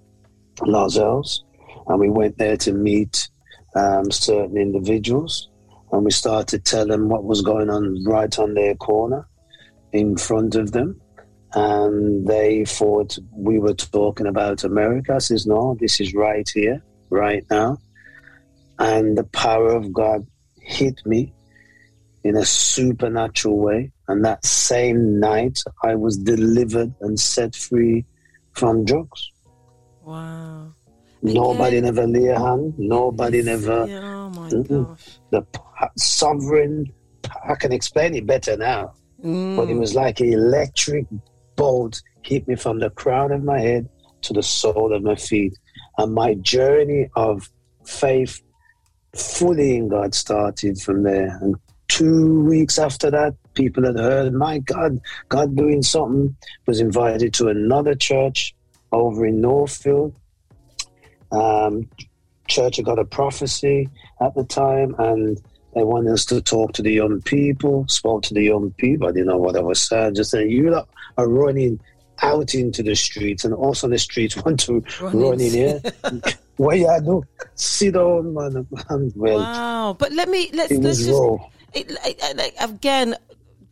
[0.62, 1.44] Lozells.
[1.88, 3.30] And we went there to meet
[3.76, 5.50] um, certain individuals.
[5.92, 9.28] And we started to tell them what was going on right on their corner
[9.92, 11.02] in front of them.
[11.54, 15.16] And they thought we were talking about America.
[15.16, 17.78] I says, no, this is right here, right now.
[18.78, 20.28] And the power of God
[20.62, 21.34] hit me
[22.24, 23.92] in a supernatural way.
[24.08, 28.06] And that same night, I was delivered and set free
[28.54, 29.32] from drugs.
[30.04, 30.74] Wow.
[31.22, 32.74] Nobody never lay a hand.
[32.78, 33.88] Nobody never.
[33.88, 34.88] Yeah, oh my Mm-mm.
[34.88, 35.20] gosh.
[35.32, 35.46] The
[35.98, 36.86] sovereign.
[37.48, 38.94] I can explain it better now.
[39.56, 39.80] But it Mm.
[39.80, 41.06] was like an electric
[41.56, 43.90] bolt hit me from the crown of my head
[44.22, 45.54] to the sole of my feet.
[45.98, 47.50] And my journey of
[47.86, 48.42] faith
[49.16, 51.38] fully in God started from there.
[51.42, 51.56] And
[51.90, 56.36] two weeks after that, people had heard, my God, God doing something,
[56.68, 58.56] was invited to another church
[58.92, 60.16] over in Northfield.
[61.32, 61.90] Um,
[62.48, 63.90] church had got a prophecy
[64.22, 65.38] at the time, and
[65.76, 69.08] they wanted us to talk to the young people, spoke to the young people.
[69.08, 70.16] I didn't know what I was saying.
[70.16, 71.80] Just saying, you lot are running
[72.22, 75.22] out into the streets, and also the streets want to Running.
[75.22, 75.82] run in here.
[76.58, 77.24] what you do?
[77.56, 78.68] Sit down, man.
[78.90, 79.96] And well, Wow.
[79.98, 81.38] But let me let's it let's just raw.
[81.74, 83.16] it, it- again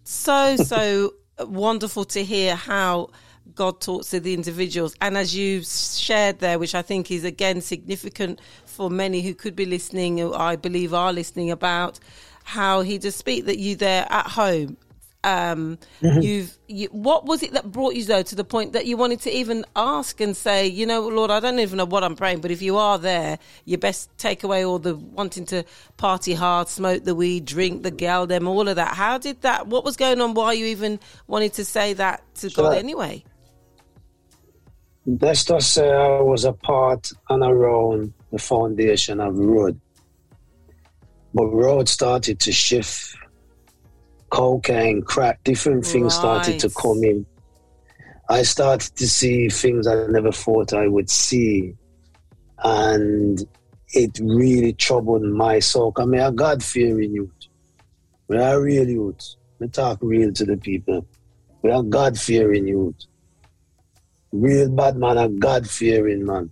[0.03, 3.09] so so wonderful to hear how
[3.55, 7.61] God talks to the individuals, and as you shared there, which I think is again
[7.61, 11.99] significant for many who could be listening, who I believe are listening, about
[12.43, 14.77] how He does speak that you there at home.
[15.23, 18.95] Um, you've you, what was it that brought you though to the point that you
[18.95, 22.15] wanted to even ask and say, you know, Lord, I don't even know what I'm
[22.15, 25.65] praying, but if you are there, you best take away all the wanting to
[25.97, 28.93] party hard, smoke the weed, drink the gal, them, all of that.
[28.93, 29.67] How did that?
[29.67, 30.33] What was going on?
[30.33, 33.25] Why you even wanted to say that to God anyway?
[35.07, 39.79] Say I uh, was a part and around the foundation of road.
[41.33, 43.15] But road started to shift.
[44.29, 47.25] Cocaine, crack, different things started to come in.
[48.29, 51.73] I started to see things I never thought I would see.
[52.61, 53.39] And
[53.93, 55.93] it really troubled my soul.
[55.97, 57.31] I mean, I God fearing youth.
[58.27, 59.35] We are real youth.
[59.59, 61.07] We talk real to the people.
[61.61, 62.95] We are God fearing youth.
[64.39, 66.51] Real bad man are God fearing man.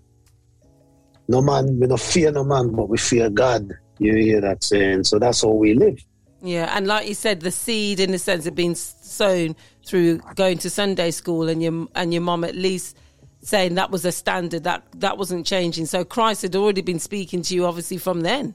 [1.27, 3.71] No man, we don't fear no man, but we fear God.
[3.99, 5.03] You hear that saying?
[5.05, 5.99] So that's how we live.
[6.41, 9.55] Yeah, and like you said, the seed, in a sense, had been s- sown
[9.85, 12.97] through going to Sunday school, and your and your mom at least
[13.41, 15.85] saying that was a standard that that wasn't changing.
[15.85, 18.53] So Christ had already been speaking to you, obviously, from then.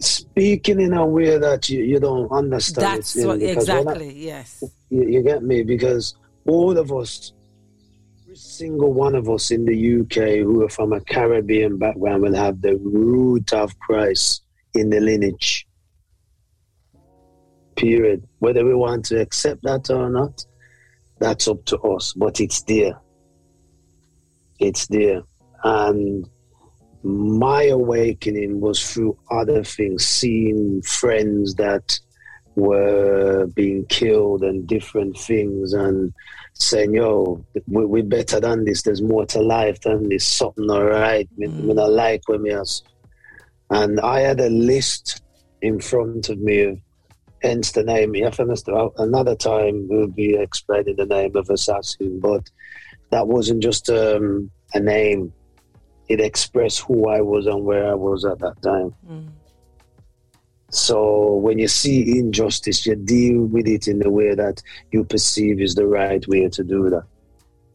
[0.00, 2.98] Speaking in a way that you, you don't understand.
[2.98, 4.12] That's what when I- exactly.
[4.12, 4.62] Yes.
[4.90, 5.62] you, you get me?
[5.62, 6.16] Because
[6.46, 7.32] all of us,
[8.22, 12.34] every single one of us in the UK who are from a Caribbean background will
[12.34, 14.42] have the root of Christ
[14.74, 15.66] in the lineage.
[17.76, 18.26] Period.
[18.38, 20.44] Whether we want to accept that or not,
[21.18, 23.00] that's up to us, but it's there.
[24.58, 25.22] It's there.
[25.62, 26.28] And
[27.02, 31.98] my awakening was through other things, seeing friends that
[32.56, 36.12] were being killed and different things and
[36.54, 38.82] saying, yo, we, we're better than this.
[38.82, 40.26] There's more to life than this.
[40.26, 41.28] Something all right.
[41.36, 41.74] We, we mm.
[41.74, 42.64] not like when we are.
[43.70, 45.22] And I had a list
[45.62, 46.78] in front of me of
[47.42, 48.14] hence the name.
[48.14, 52.48] You have understand, uh, another time we'll be explaining the name of assassin, but
[53.10, 55.32] that wasn't just um, a name.
[56.08, 58.94] It expressed who I was and where I was at that time.
[59.08, 59.28] Mm.
[60.74, 64.60] So when you see injustice, you deal with it in the way that
[64.90, 67.04] you perceive is the right way to do that.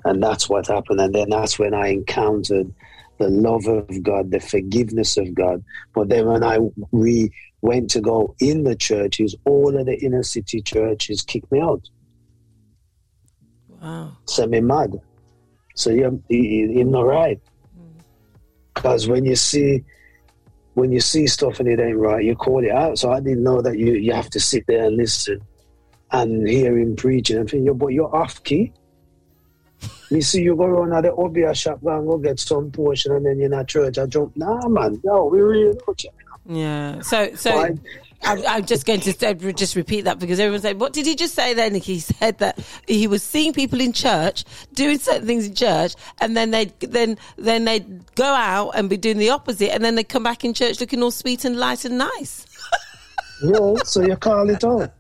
[0.03, 0.99] And that's what happened.
[0.99, 2.73] And then that's when I encountered
[3.17, 5.63] the love of God, the forgiveness of God.
[5.95, 6.59] But then when I
[6.91, 7.31] we
[7.61, 11.83] went to go in the churches, all of the inner city churches kicked me out,
[13.69, 14.17] Wow.
[14.27, 14.91] sent me mad.
[15.75, 17.39] So you're, you- you're not right.
[17.77, 18.03] Mm.
[18.75, 19.83] Because when you see
[20.79, 22.97] when you see stuff and it ain't right, you call it out.
[22.97, 25.41] So I didn't know that you, you have to sit there and listen
[26.11, 28.71] and hear him preaching and think, "Yo, but you're off key.
[30.11, 33.25] Me see you go around at the Obeah shop and go get some portion and
[33.25, 33.97] then you're in a church.
[33.97, 36.05] I jump, nah man, no, we really don't.
[36.49, 37.01] Yeah.
[37.01, 37.51] So so.
[37.51, 37.81] Fine.
[38.21, 41.35] I'm, I'm just going to just repeat that because everyone's saying, "What did he just
[41.35, 44.43] say?" Then he said that he was seeing people in church
[44.73, 48.89] doing certain things in church, and then they'd, then then they would go out and
[48.89, 51.55] be doing the opposite, and then they'd come back in church looking all sweet and
[51.57, 52.45] light and nice.
[53.41, 54.91] Yeah, so you call it out.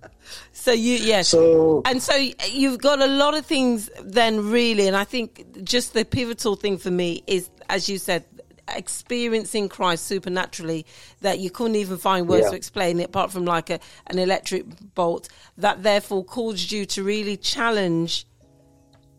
[0.53, 2.15] So you yes, So and so
[2.49, 6.77] you've got a lot of things then really, and I think just the pivotal thing
[6.77, 8.23] for me is, as you said,
[8.77, 10.85] experiencing Christ supernaturally
[11.21, 12.51] that you couldn't even find words Yeah.
[12.51, 14.65] to explain it apart from like a an electric
[14.95, 18.25] bolt that therefore caused you to really challenge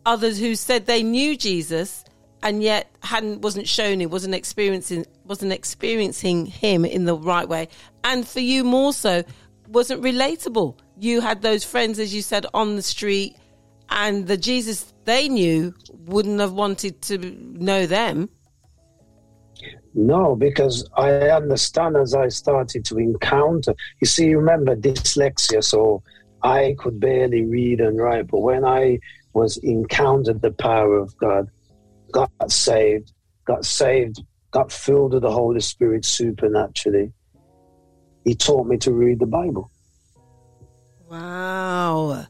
[0.05, 2.03] others who said they knew Jesus
[2.43, 7.67] and yet hadn't wasn't shown it wasn't experiencing wasn't experiencing him in the right way
[8.03, 9.23] and for you more so
[9.67, 13.35] wasn't relatable you had those friends as you said on the street
[13.89, 18.29] and the Jesus they knew wouldn't have wanted to know them.
[19.93, 23.73] No, because I understand as I started to encounter.
[23.99, 26.01] You see, remember dyslexia, so
[26.43, 28.27] I could barely read and write.
[28.27, 28.99] But when I
[29.33, 31.49] was encountered the power of God,
[32.13, 33.11] got saved,
[33.45, 34.21] got saved,
[34.51, 37.11] got filled with the Holy Spirit supernaturally,
[38.23, 39.71] He taught me to read the Bible.
[41.09, 42.25] Wow.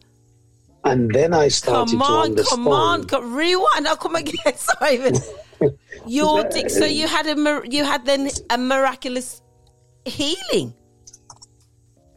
[0.84, 2.66] And then I started Come to on, understand.
[2.66, 3.88] come on, come, rewind.
[3.88, 5.16] I'll come again, Simon.
[6.08, 6.70] Your dick.
[6.70, 9.42] So you had a you had then a miraculous
[10.06, 10.74] healing.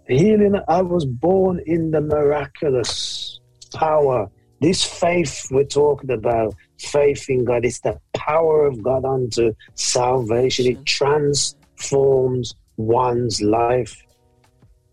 [0.08, 3.40] healing i was born in the miraculous
[3.74, 4.30] power.
[4.60, 10.66] This faith we're talking about faith in god is the power of god unto salvation.
[10.66, 14.00] It transforms one's life.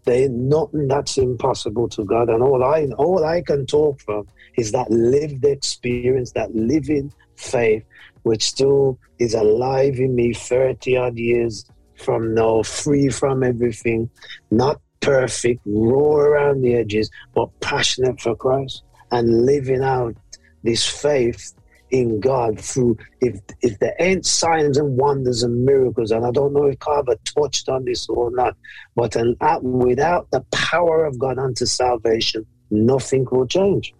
[0.03, 2.29] There's nothing that's impossible to god.
[2.29, 4.27] And all i all i can talk from
[4.57, 7.83] is that lived experience that living faith
[8.23, 11.65] which still is alive in me 30 odd years
[11.95, 14.09] from now free from everything
[14.49, 20.15] not perfect, raw around the edges, but passionate for Christ and living out
[20.63, 21.53] this faith
[21.89, 26.53] in God through if if there ain't signs and wonders and miracles, and I don't
[26.53, 28.55] know if Carver touched on this or not,
[28.95, 33.93] but an, without the power of God unto salvation, nothing will change.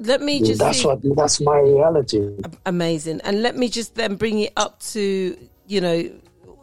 [0.00, 2.36] Let me just that's see- what that's my reality.
[2.66, 3.20] amazing.
[3.24, 5.36] And let me just then bring it up to
[5.66, 6.10] you know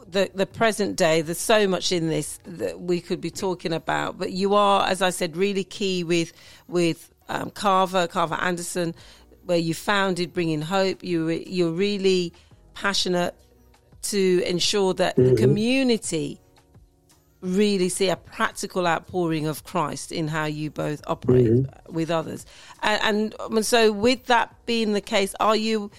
[0.09, 1.21] the the present day.
[1.21, 5.01] There's so much in this that we could be talking about, but you are, as
[5.01, 6.33] I said, really key with
[6.67, 8.95] with um, Carver Carver Anderson,
[9.45, 11.03] where you founded Bringing Hope.
[11.03, 12.33] You you're really
[12.73, 13.35] passionate
[14.03, 16.39] to ensure that the community
[17.47, 22.45] really see a practical outpouring of Christ in how you both operate with others.
[22.81, 25.91] And, and so, with that being the case, are you?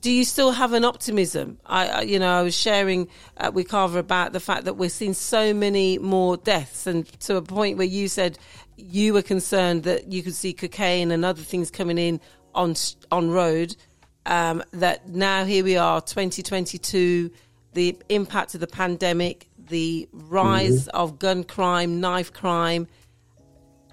[0.00, 1.58] Do you still have an optimism?
[1.64, 4.90] I, I you know, I was sharing uh, with Carver about the fact that we're
[4.90, 8.38] seeing so many more deaths, and to a point where you said
[8.76, 12.20] you were concerned that you could see cocaine and other things coming in
[12.54, 12.74] on
[13.10, 13.76] on road.
[14.24, 17.30] Um, that now here we are, 2022,
[17.74, 20.96] the impact of the pandemic, the rise mm-hmm.
[20.96, 22.86] of gun crime, knife crime.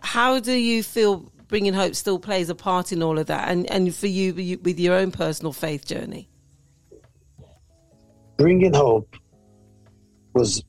[0.01, 3.65] How do you feel bringing hope still plays a part in all of that, and
[3.71, 6.29] and for you you- with your own personal faith journey?
[8.37, 9.15] Bringing hope
[10.33, 10.63] was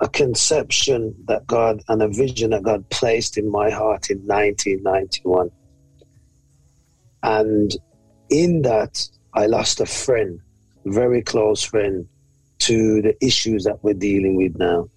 [0.00, 5.50] a conception that God and a vision that God placed in my heart in 1991.
[7.22, 7.70] And
[8.30, 10.40] in that, I lost a friend,
[10.86, 12.08] very close friend,
[12.60, 14.88] to the issues that we're dealing with now.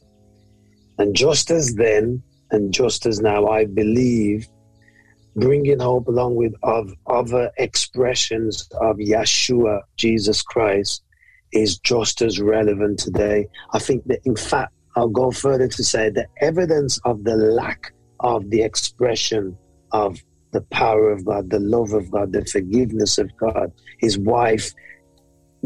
[0.98, 4.48] And just as then, and just as now, I believe
[5.36, 11.02] bringing hope along with of other expressions of Yeshua, Jesus Christ,
[11.52, 13.48] is just as relevant today.
[13.74, 17.94] I think that, in fact, I'll go further to say the evidence of the lack
[18.20, 19.58] of the expression
[19.92, 20.20] of
[20.52, 24.72] the power of God, the love of God, the forgiveness of God, His wife,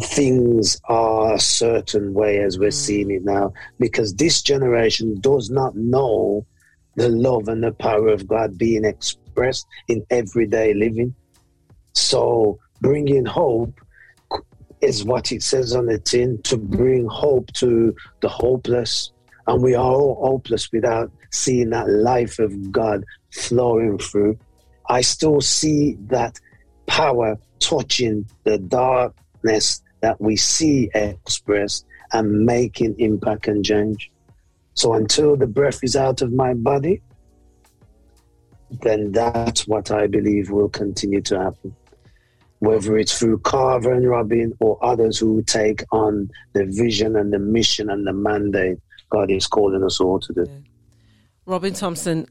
[0.01, 2.71] things are a certain way as we're hmm.
[2.71, 6.45] seeing it now, because this generation does not know
[6.95, 11.13] the love and the power of God being expressed in everyday living.
[11.93, 13.79] So, bringing hope
[14.81, 19.11] is what it says on the tin to bring hope to the hopeless.
[19.47, 24.37] And we are all hopeless without seeing that life of God flowing through.
[24.89, 26.39] I still see that
[26.85, 34.11] power touching the darkness that we see expressed and making impact and change.
[34.73, 37.01] So until the breath is out of my body,
[38.81, 41.75] then that's what I believe will continue to happen.
[42.59, 47.39] Whether it's through Carver and Robin or others who take on the vision and the
[47.39, 48.79] mission and the mandate
[49.09, 50.63] God is calling us all to do.
[51.45, 52.27] Robin Thompson,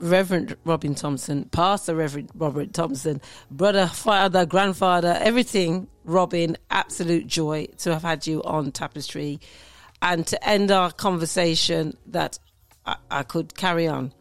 [0.00, 3.20] Reverend Robin Thompson, Pastor Reverend Robert Thompson,
[3.50, 5.88] brother, father, grandfather, everything.
[6.04, 9.38] Robin, absolute joy to have had you on Tapestry,
[10.02, 12.38] and to end our conversation that
[12.86, 14.12] I, I could carry on.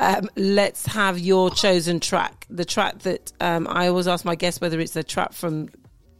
[0.00, 4.60] Um, let's have your chosen track, the track that um, I always ask my guests
[4.60, 5.68] whether it's a track from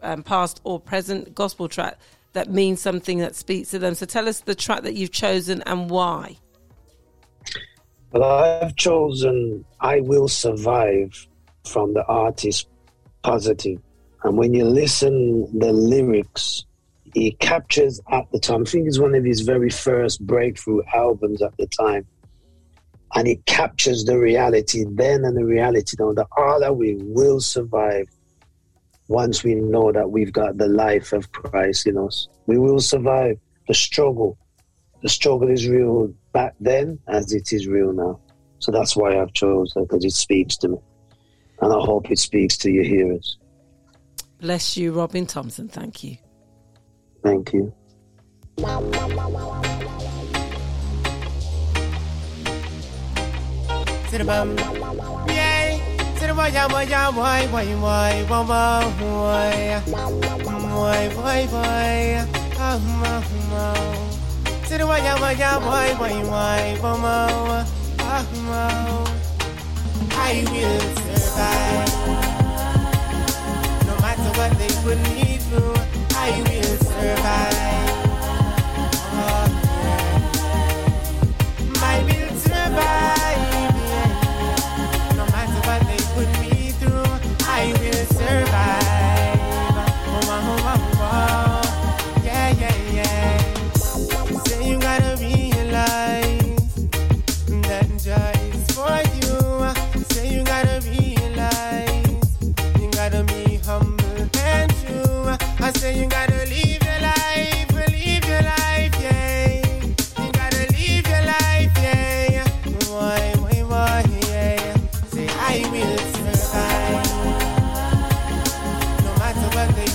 [0.02, 1.98] um, past or present gospel track
[2.34, 3.94] that means something that speaks to them.
[3.94, 6.36] So tell us the track that you've chosen and why.
[8.12, 11.26] But I've chosen I Will Survive
[11.64, 12.68] from the artist
[13.22, 13.78] Positive.
[14.24, 16.64] And when you listen the lyrics,
[17.14, 21.42] he captures at the time, I think it's one of his very first breakthrough albums
[21.42, 22.06] at the time.
[23.14, 27.40] And it captures the reality then and the reality now that all that we will
[27.40, 28.06] survive
[29.08, 32.28] once we know that we've got the life of Christ in us.
[32.46, 34.38] We will survive the struggle,
[35.02, 38.20] the struggle is real back then as it is real now.
[38.58, 40.78] So that's why I've chosen because it speaks to me,
[41.60, 43.38] and I hope it speaks to your hearers.
[44.40, 45.68] Bless you, Robin Thompson.
[45.68, 46.16] Thank you.
[47.22, 47.72] Thank you.
[48.56, 49.70] Why, why, why, why, why,
[57.76, 58.60] why, why,
[60.78, 61.46] why, why,
[63.50, 64.09] why,
[64.70, 67.66] to the waya waya why why why mama
[67.98, 69.04] mama
[70.12, 71.90] I will survive
[73.88, 75.74] no matter what they put me through
[76.14, 77.79] I will survive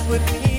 [0.07, 0.54] with me.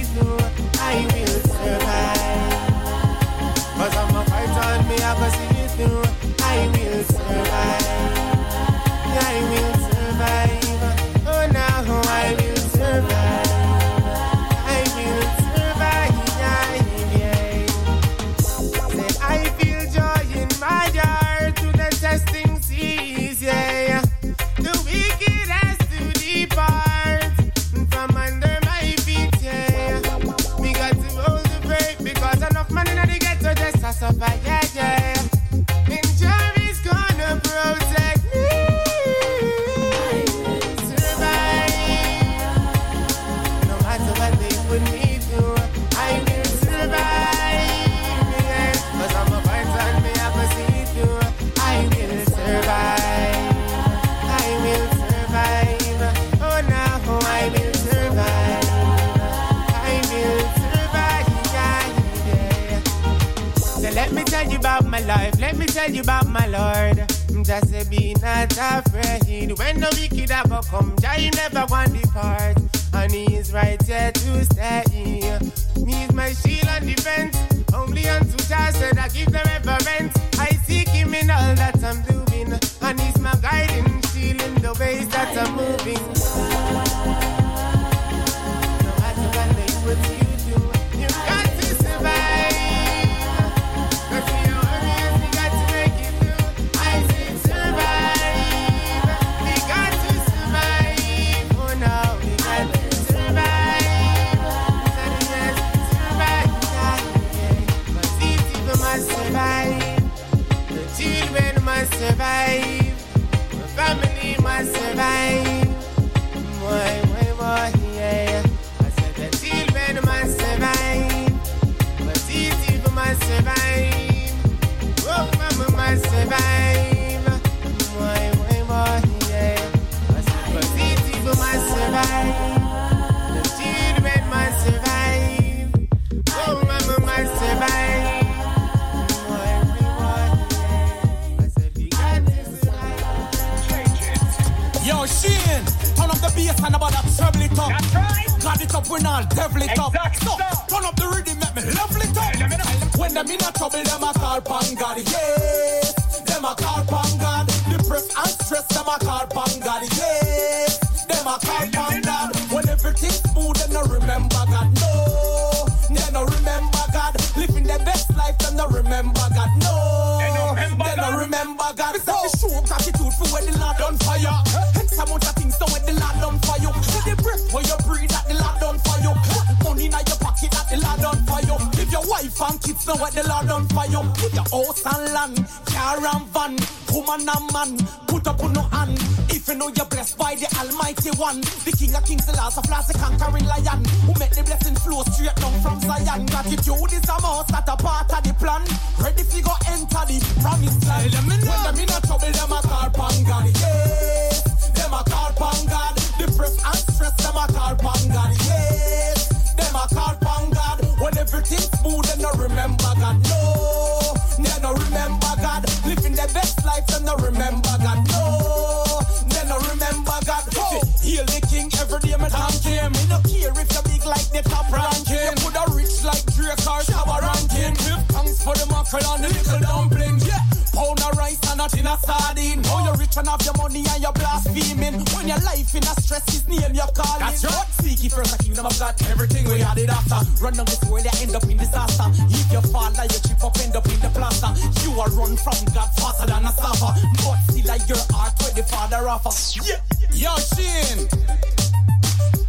[229.67, 230.27] Dumplings.
[230.27, 230.41] Yeah.
[230.73, 232.63] Pound of rice and not in a sardine.
[232.65, 235.01] How you're rich and have your money and you're blaspheming.
[235.17, 237.21] When your life in a stress, his name you're calling.
[237.21, 237.69] That's right.
[237.81, 238.95] Seek ye first the kingdom of God.
[239.09, 240.21] Everything we had it after.
[240.43, 242.05] Run down this world, you end up in disaster.
[242.29, 244.53] If you fall, like you chip up, end up in the plaster.
[244.85, 246.93] You are run from God faster than a suffer.
[247.25, 249.33] But still like your heart where the father offer.
[249.65, 249.81] Yeah.
[250.13, 251.09] Yo, Sheen.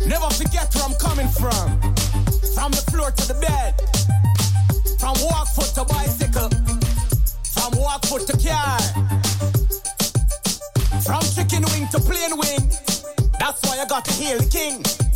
[0.08, 1.80] Never forget where I'm coming from.
[2.56, 3.76] From the floor to the bed.
[5.00, 6.77] From walk foot to bicycle.
[7.70, 8.80] From walk foot to car.
[11.02, 12.72] From chicken wing to plain wing.
[13.40, 15.07] That's why I got to hail the king.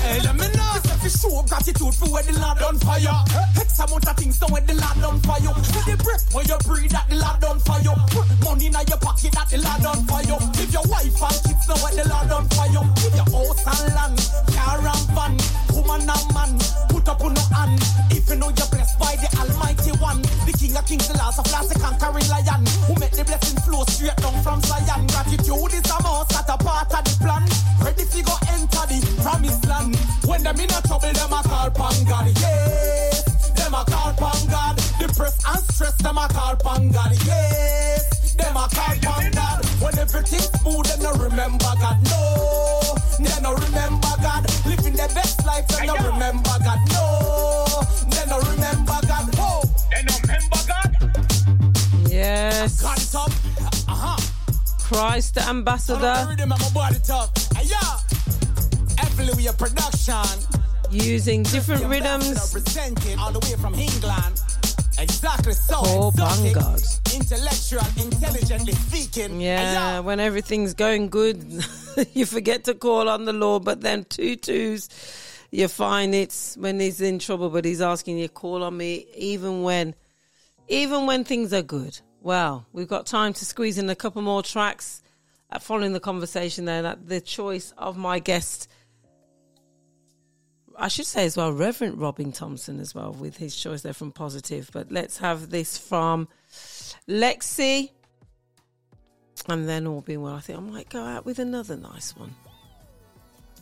[0.00, 0.84] Tell them enough.
[0.84, 3.12] If you show gratitude for what the done for you.
[3.60, 5.52] X amount of things done what the done for you.
[5.52, 7.92] For the breath when you breathe that the done for you.
[8.08, 10.36] Put money in your pocket that the done for you.
[10.56, 12.82] If your wife and kids know what the done for you.
[13.04, 14.18] If your house and land,
[14.56, 15.34] car and van,
[15.76, 16.52] woman and man,
[16.88, 17.80] put up on no hand.
[18.10, 21.38] If you know you're blessed by the Almighty One, the King of Kings, the last
[21.38, 25.06] of last, the conquering lion, who make the blessing flow straight down from Zion.
[25.12, 27.44] Gratitude is a must, that a part of the plan.
[27.80, 29.96] Ready to go enter the promised land.
[30.26, 32.26] When them in a trouble, them a call upon God.
[32.40, 34.76] Yes, them a call upon God.
[34.98, 37.12] Depressed and stressed, them a call upon God.
[37.26, 39.64] Yes, them a call upon God.
[39.82, 41.98] When everything's smooth, they no remember God.
[42.04, 44.42] No, they no remember God.
[44.66, 46.80] Living their best life, they no remember God.
[46.92, 49.26] No, they no remember God.
[49.38, 50.90] Oh, they no remember God.
[52.08, 52.82] Yes.
[52.82, 53.30] Got it up.
[53.88, 54.20] Uh huh.
[54.82, 56.36] Christ the ambassador.
[59.20, 60.06] Rhythm and my body tough.
[60.06, 60.16] Hey, yeah.
[60.16, 60.56] Evoluia production.
[60.90, 62.54] Using different rhythms.
[63.18, 64.40] All the way from England.
[64.98, 65.76] Exactly so.
[65.76, 66.12] Oh.
[67.14, 69.40] Intellectual, intelligently speaking.
[69.40, 71.64] Yeah, when everything's going good,
[72.12, 74.88] you forget to call on the Lord, but then two twos,
[75.50, 79.06] you find it's when he's in trouble, but he's asking you, to call on me,
[79.16, 79.94] even when,
[80.68, 82.00] even when things are good.
[82.20, 85.02] Well, we've got time to squeeze in a couple more tracks.
[85.52, 88.68] Uh, following the conversation there, that the choice of my guest,
[90.80, 94.12] I should say as well, Reverend Robin Thompson as well, with his choice there from
[94.12, 94.70] Positive.
[94.72, 96.26] But let's have this from
[97.06, 97.90] Lexi.
[99.48, 102.34] And then all being well, I think I might go out with another nice one.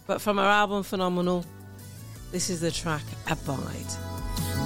[0.06, 1.44] But from her album Phenomenal,
[2.30, 3.66] this is the track Abide.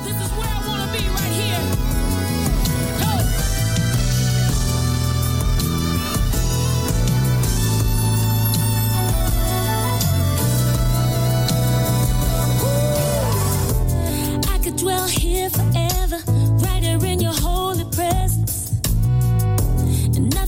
[0.04, 1.91] This is where I wanna be right here.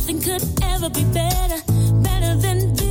[0.07, 1.63] Nothing could ever be better,
[2.03, 2.91] better than this.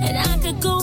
[0.00, 0.80] And I could go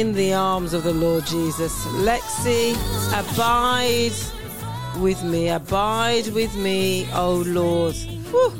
[0.00, 1.84] in the arms of the Lord Jesus.
[1.88, 2.72] Lexi,
[3.12, 4.16] abide
[4.98, 7.94] with me, abide with me, oh Lord.
[8.30, 8.50] Whew.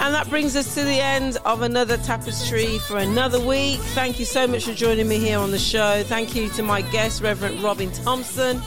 [0.00, 3.78] And that brings us to the end of another tapestry for another week.
[3.94, 6.02] Thank you so much for joining me here on the show.
[6.04, 8.62] Thank you to my guest, Reverend Robin Thompson.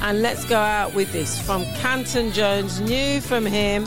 [0.00, 3.86] And let's go out with this from Canton Jones, new from him.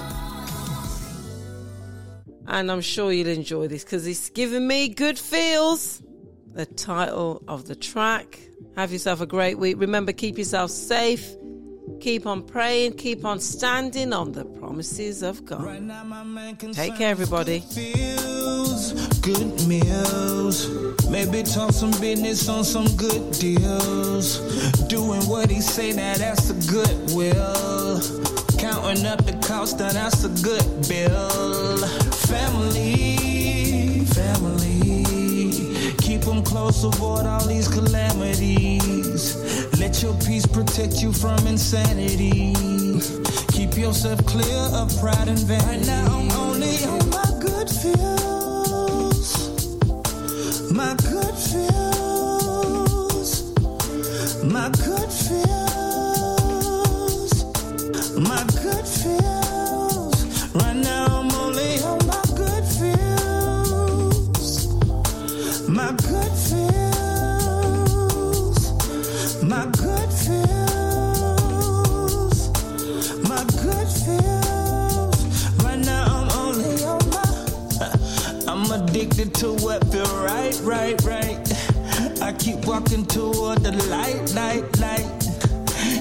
[2.56, 6.02] And I'm sure you'll enjoy this because it's giving me good feels.
[6.54, 8.40] The title of the track.
[8.78, 9.76] Have yourself a great week.
[9.78, 11.36] Remember, keep yourself safe.
[12.00, 12.94] Keep on praying.
[12.94, 15.66] Keep on standing on the promises of God.
[16.72, 17.60] Take care, everybody.
[17.60, 20.70] Feels good meals.
[21.10, 24.40] Maybe talk some business on some good deals.
[24.88, 28.00] Doing what he say, now that's a good will.
[28.58, 32.15] Counting up the cost, now that's a good bill.
[32.28, 35.04] Family, family.
[36.00, 39.36] Keep them close, avoid all these calamities.
[39.80, 42.54] Let your peace protect you from insanity.
[43.50, 45.66] Keep yourself clear of pride and vanity.
[45.66, 49.36] Right now, I'm only on my good feels.
[50.72, 51.84] My good feels.
[54.44, 55.05] My good
[79.46, 81.38] to what feel right, right, right.
[82.22, 85.12] I keep walking toward the light, light, light.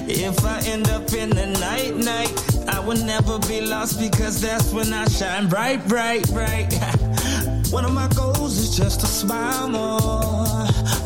[0.09, 2.33] If I end up in the night, night,
[2.75, 6.73] I will never be lost because that's when I shine bright, bright, bright.
[7.69, 10.47] One of my goals is just to smile more.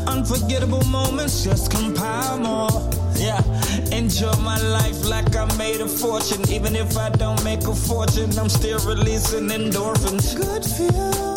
[0.06, 2.90] Unforgettable moments just compile more.
[3.16, 3.42] Yeah,
[3.92, 6.48] enjoy my life like I made a fortune.
[6.50, 10.36] Even if I don't make a fortune, I'm still releasing endorphins.
[10.36, 11.29] Good feels.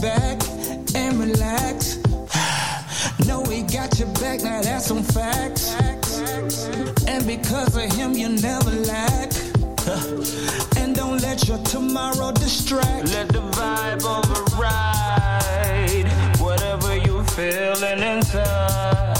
[0.00, 0.40] Back
[0.94, 1.98] and relax.
[3.26, 5.97] Know we got your back, now that's some facts.
[6.38, 9.32] And because of him, you never lack.
[10.76, 13.08] And don't let your tomorrow distract.
[13.08, 14.78] Let the vibe override
[16.38, 19.16] whatever you're feeling inside.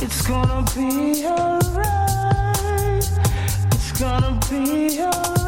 [0.00, 3.08] It's gonna be alright.
[3.72, 5.41] It's gonna be alright.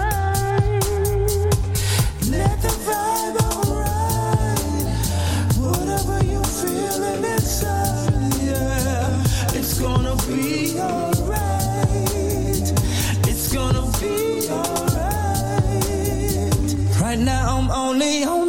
[17.01, 18.44] Right now I'm only on.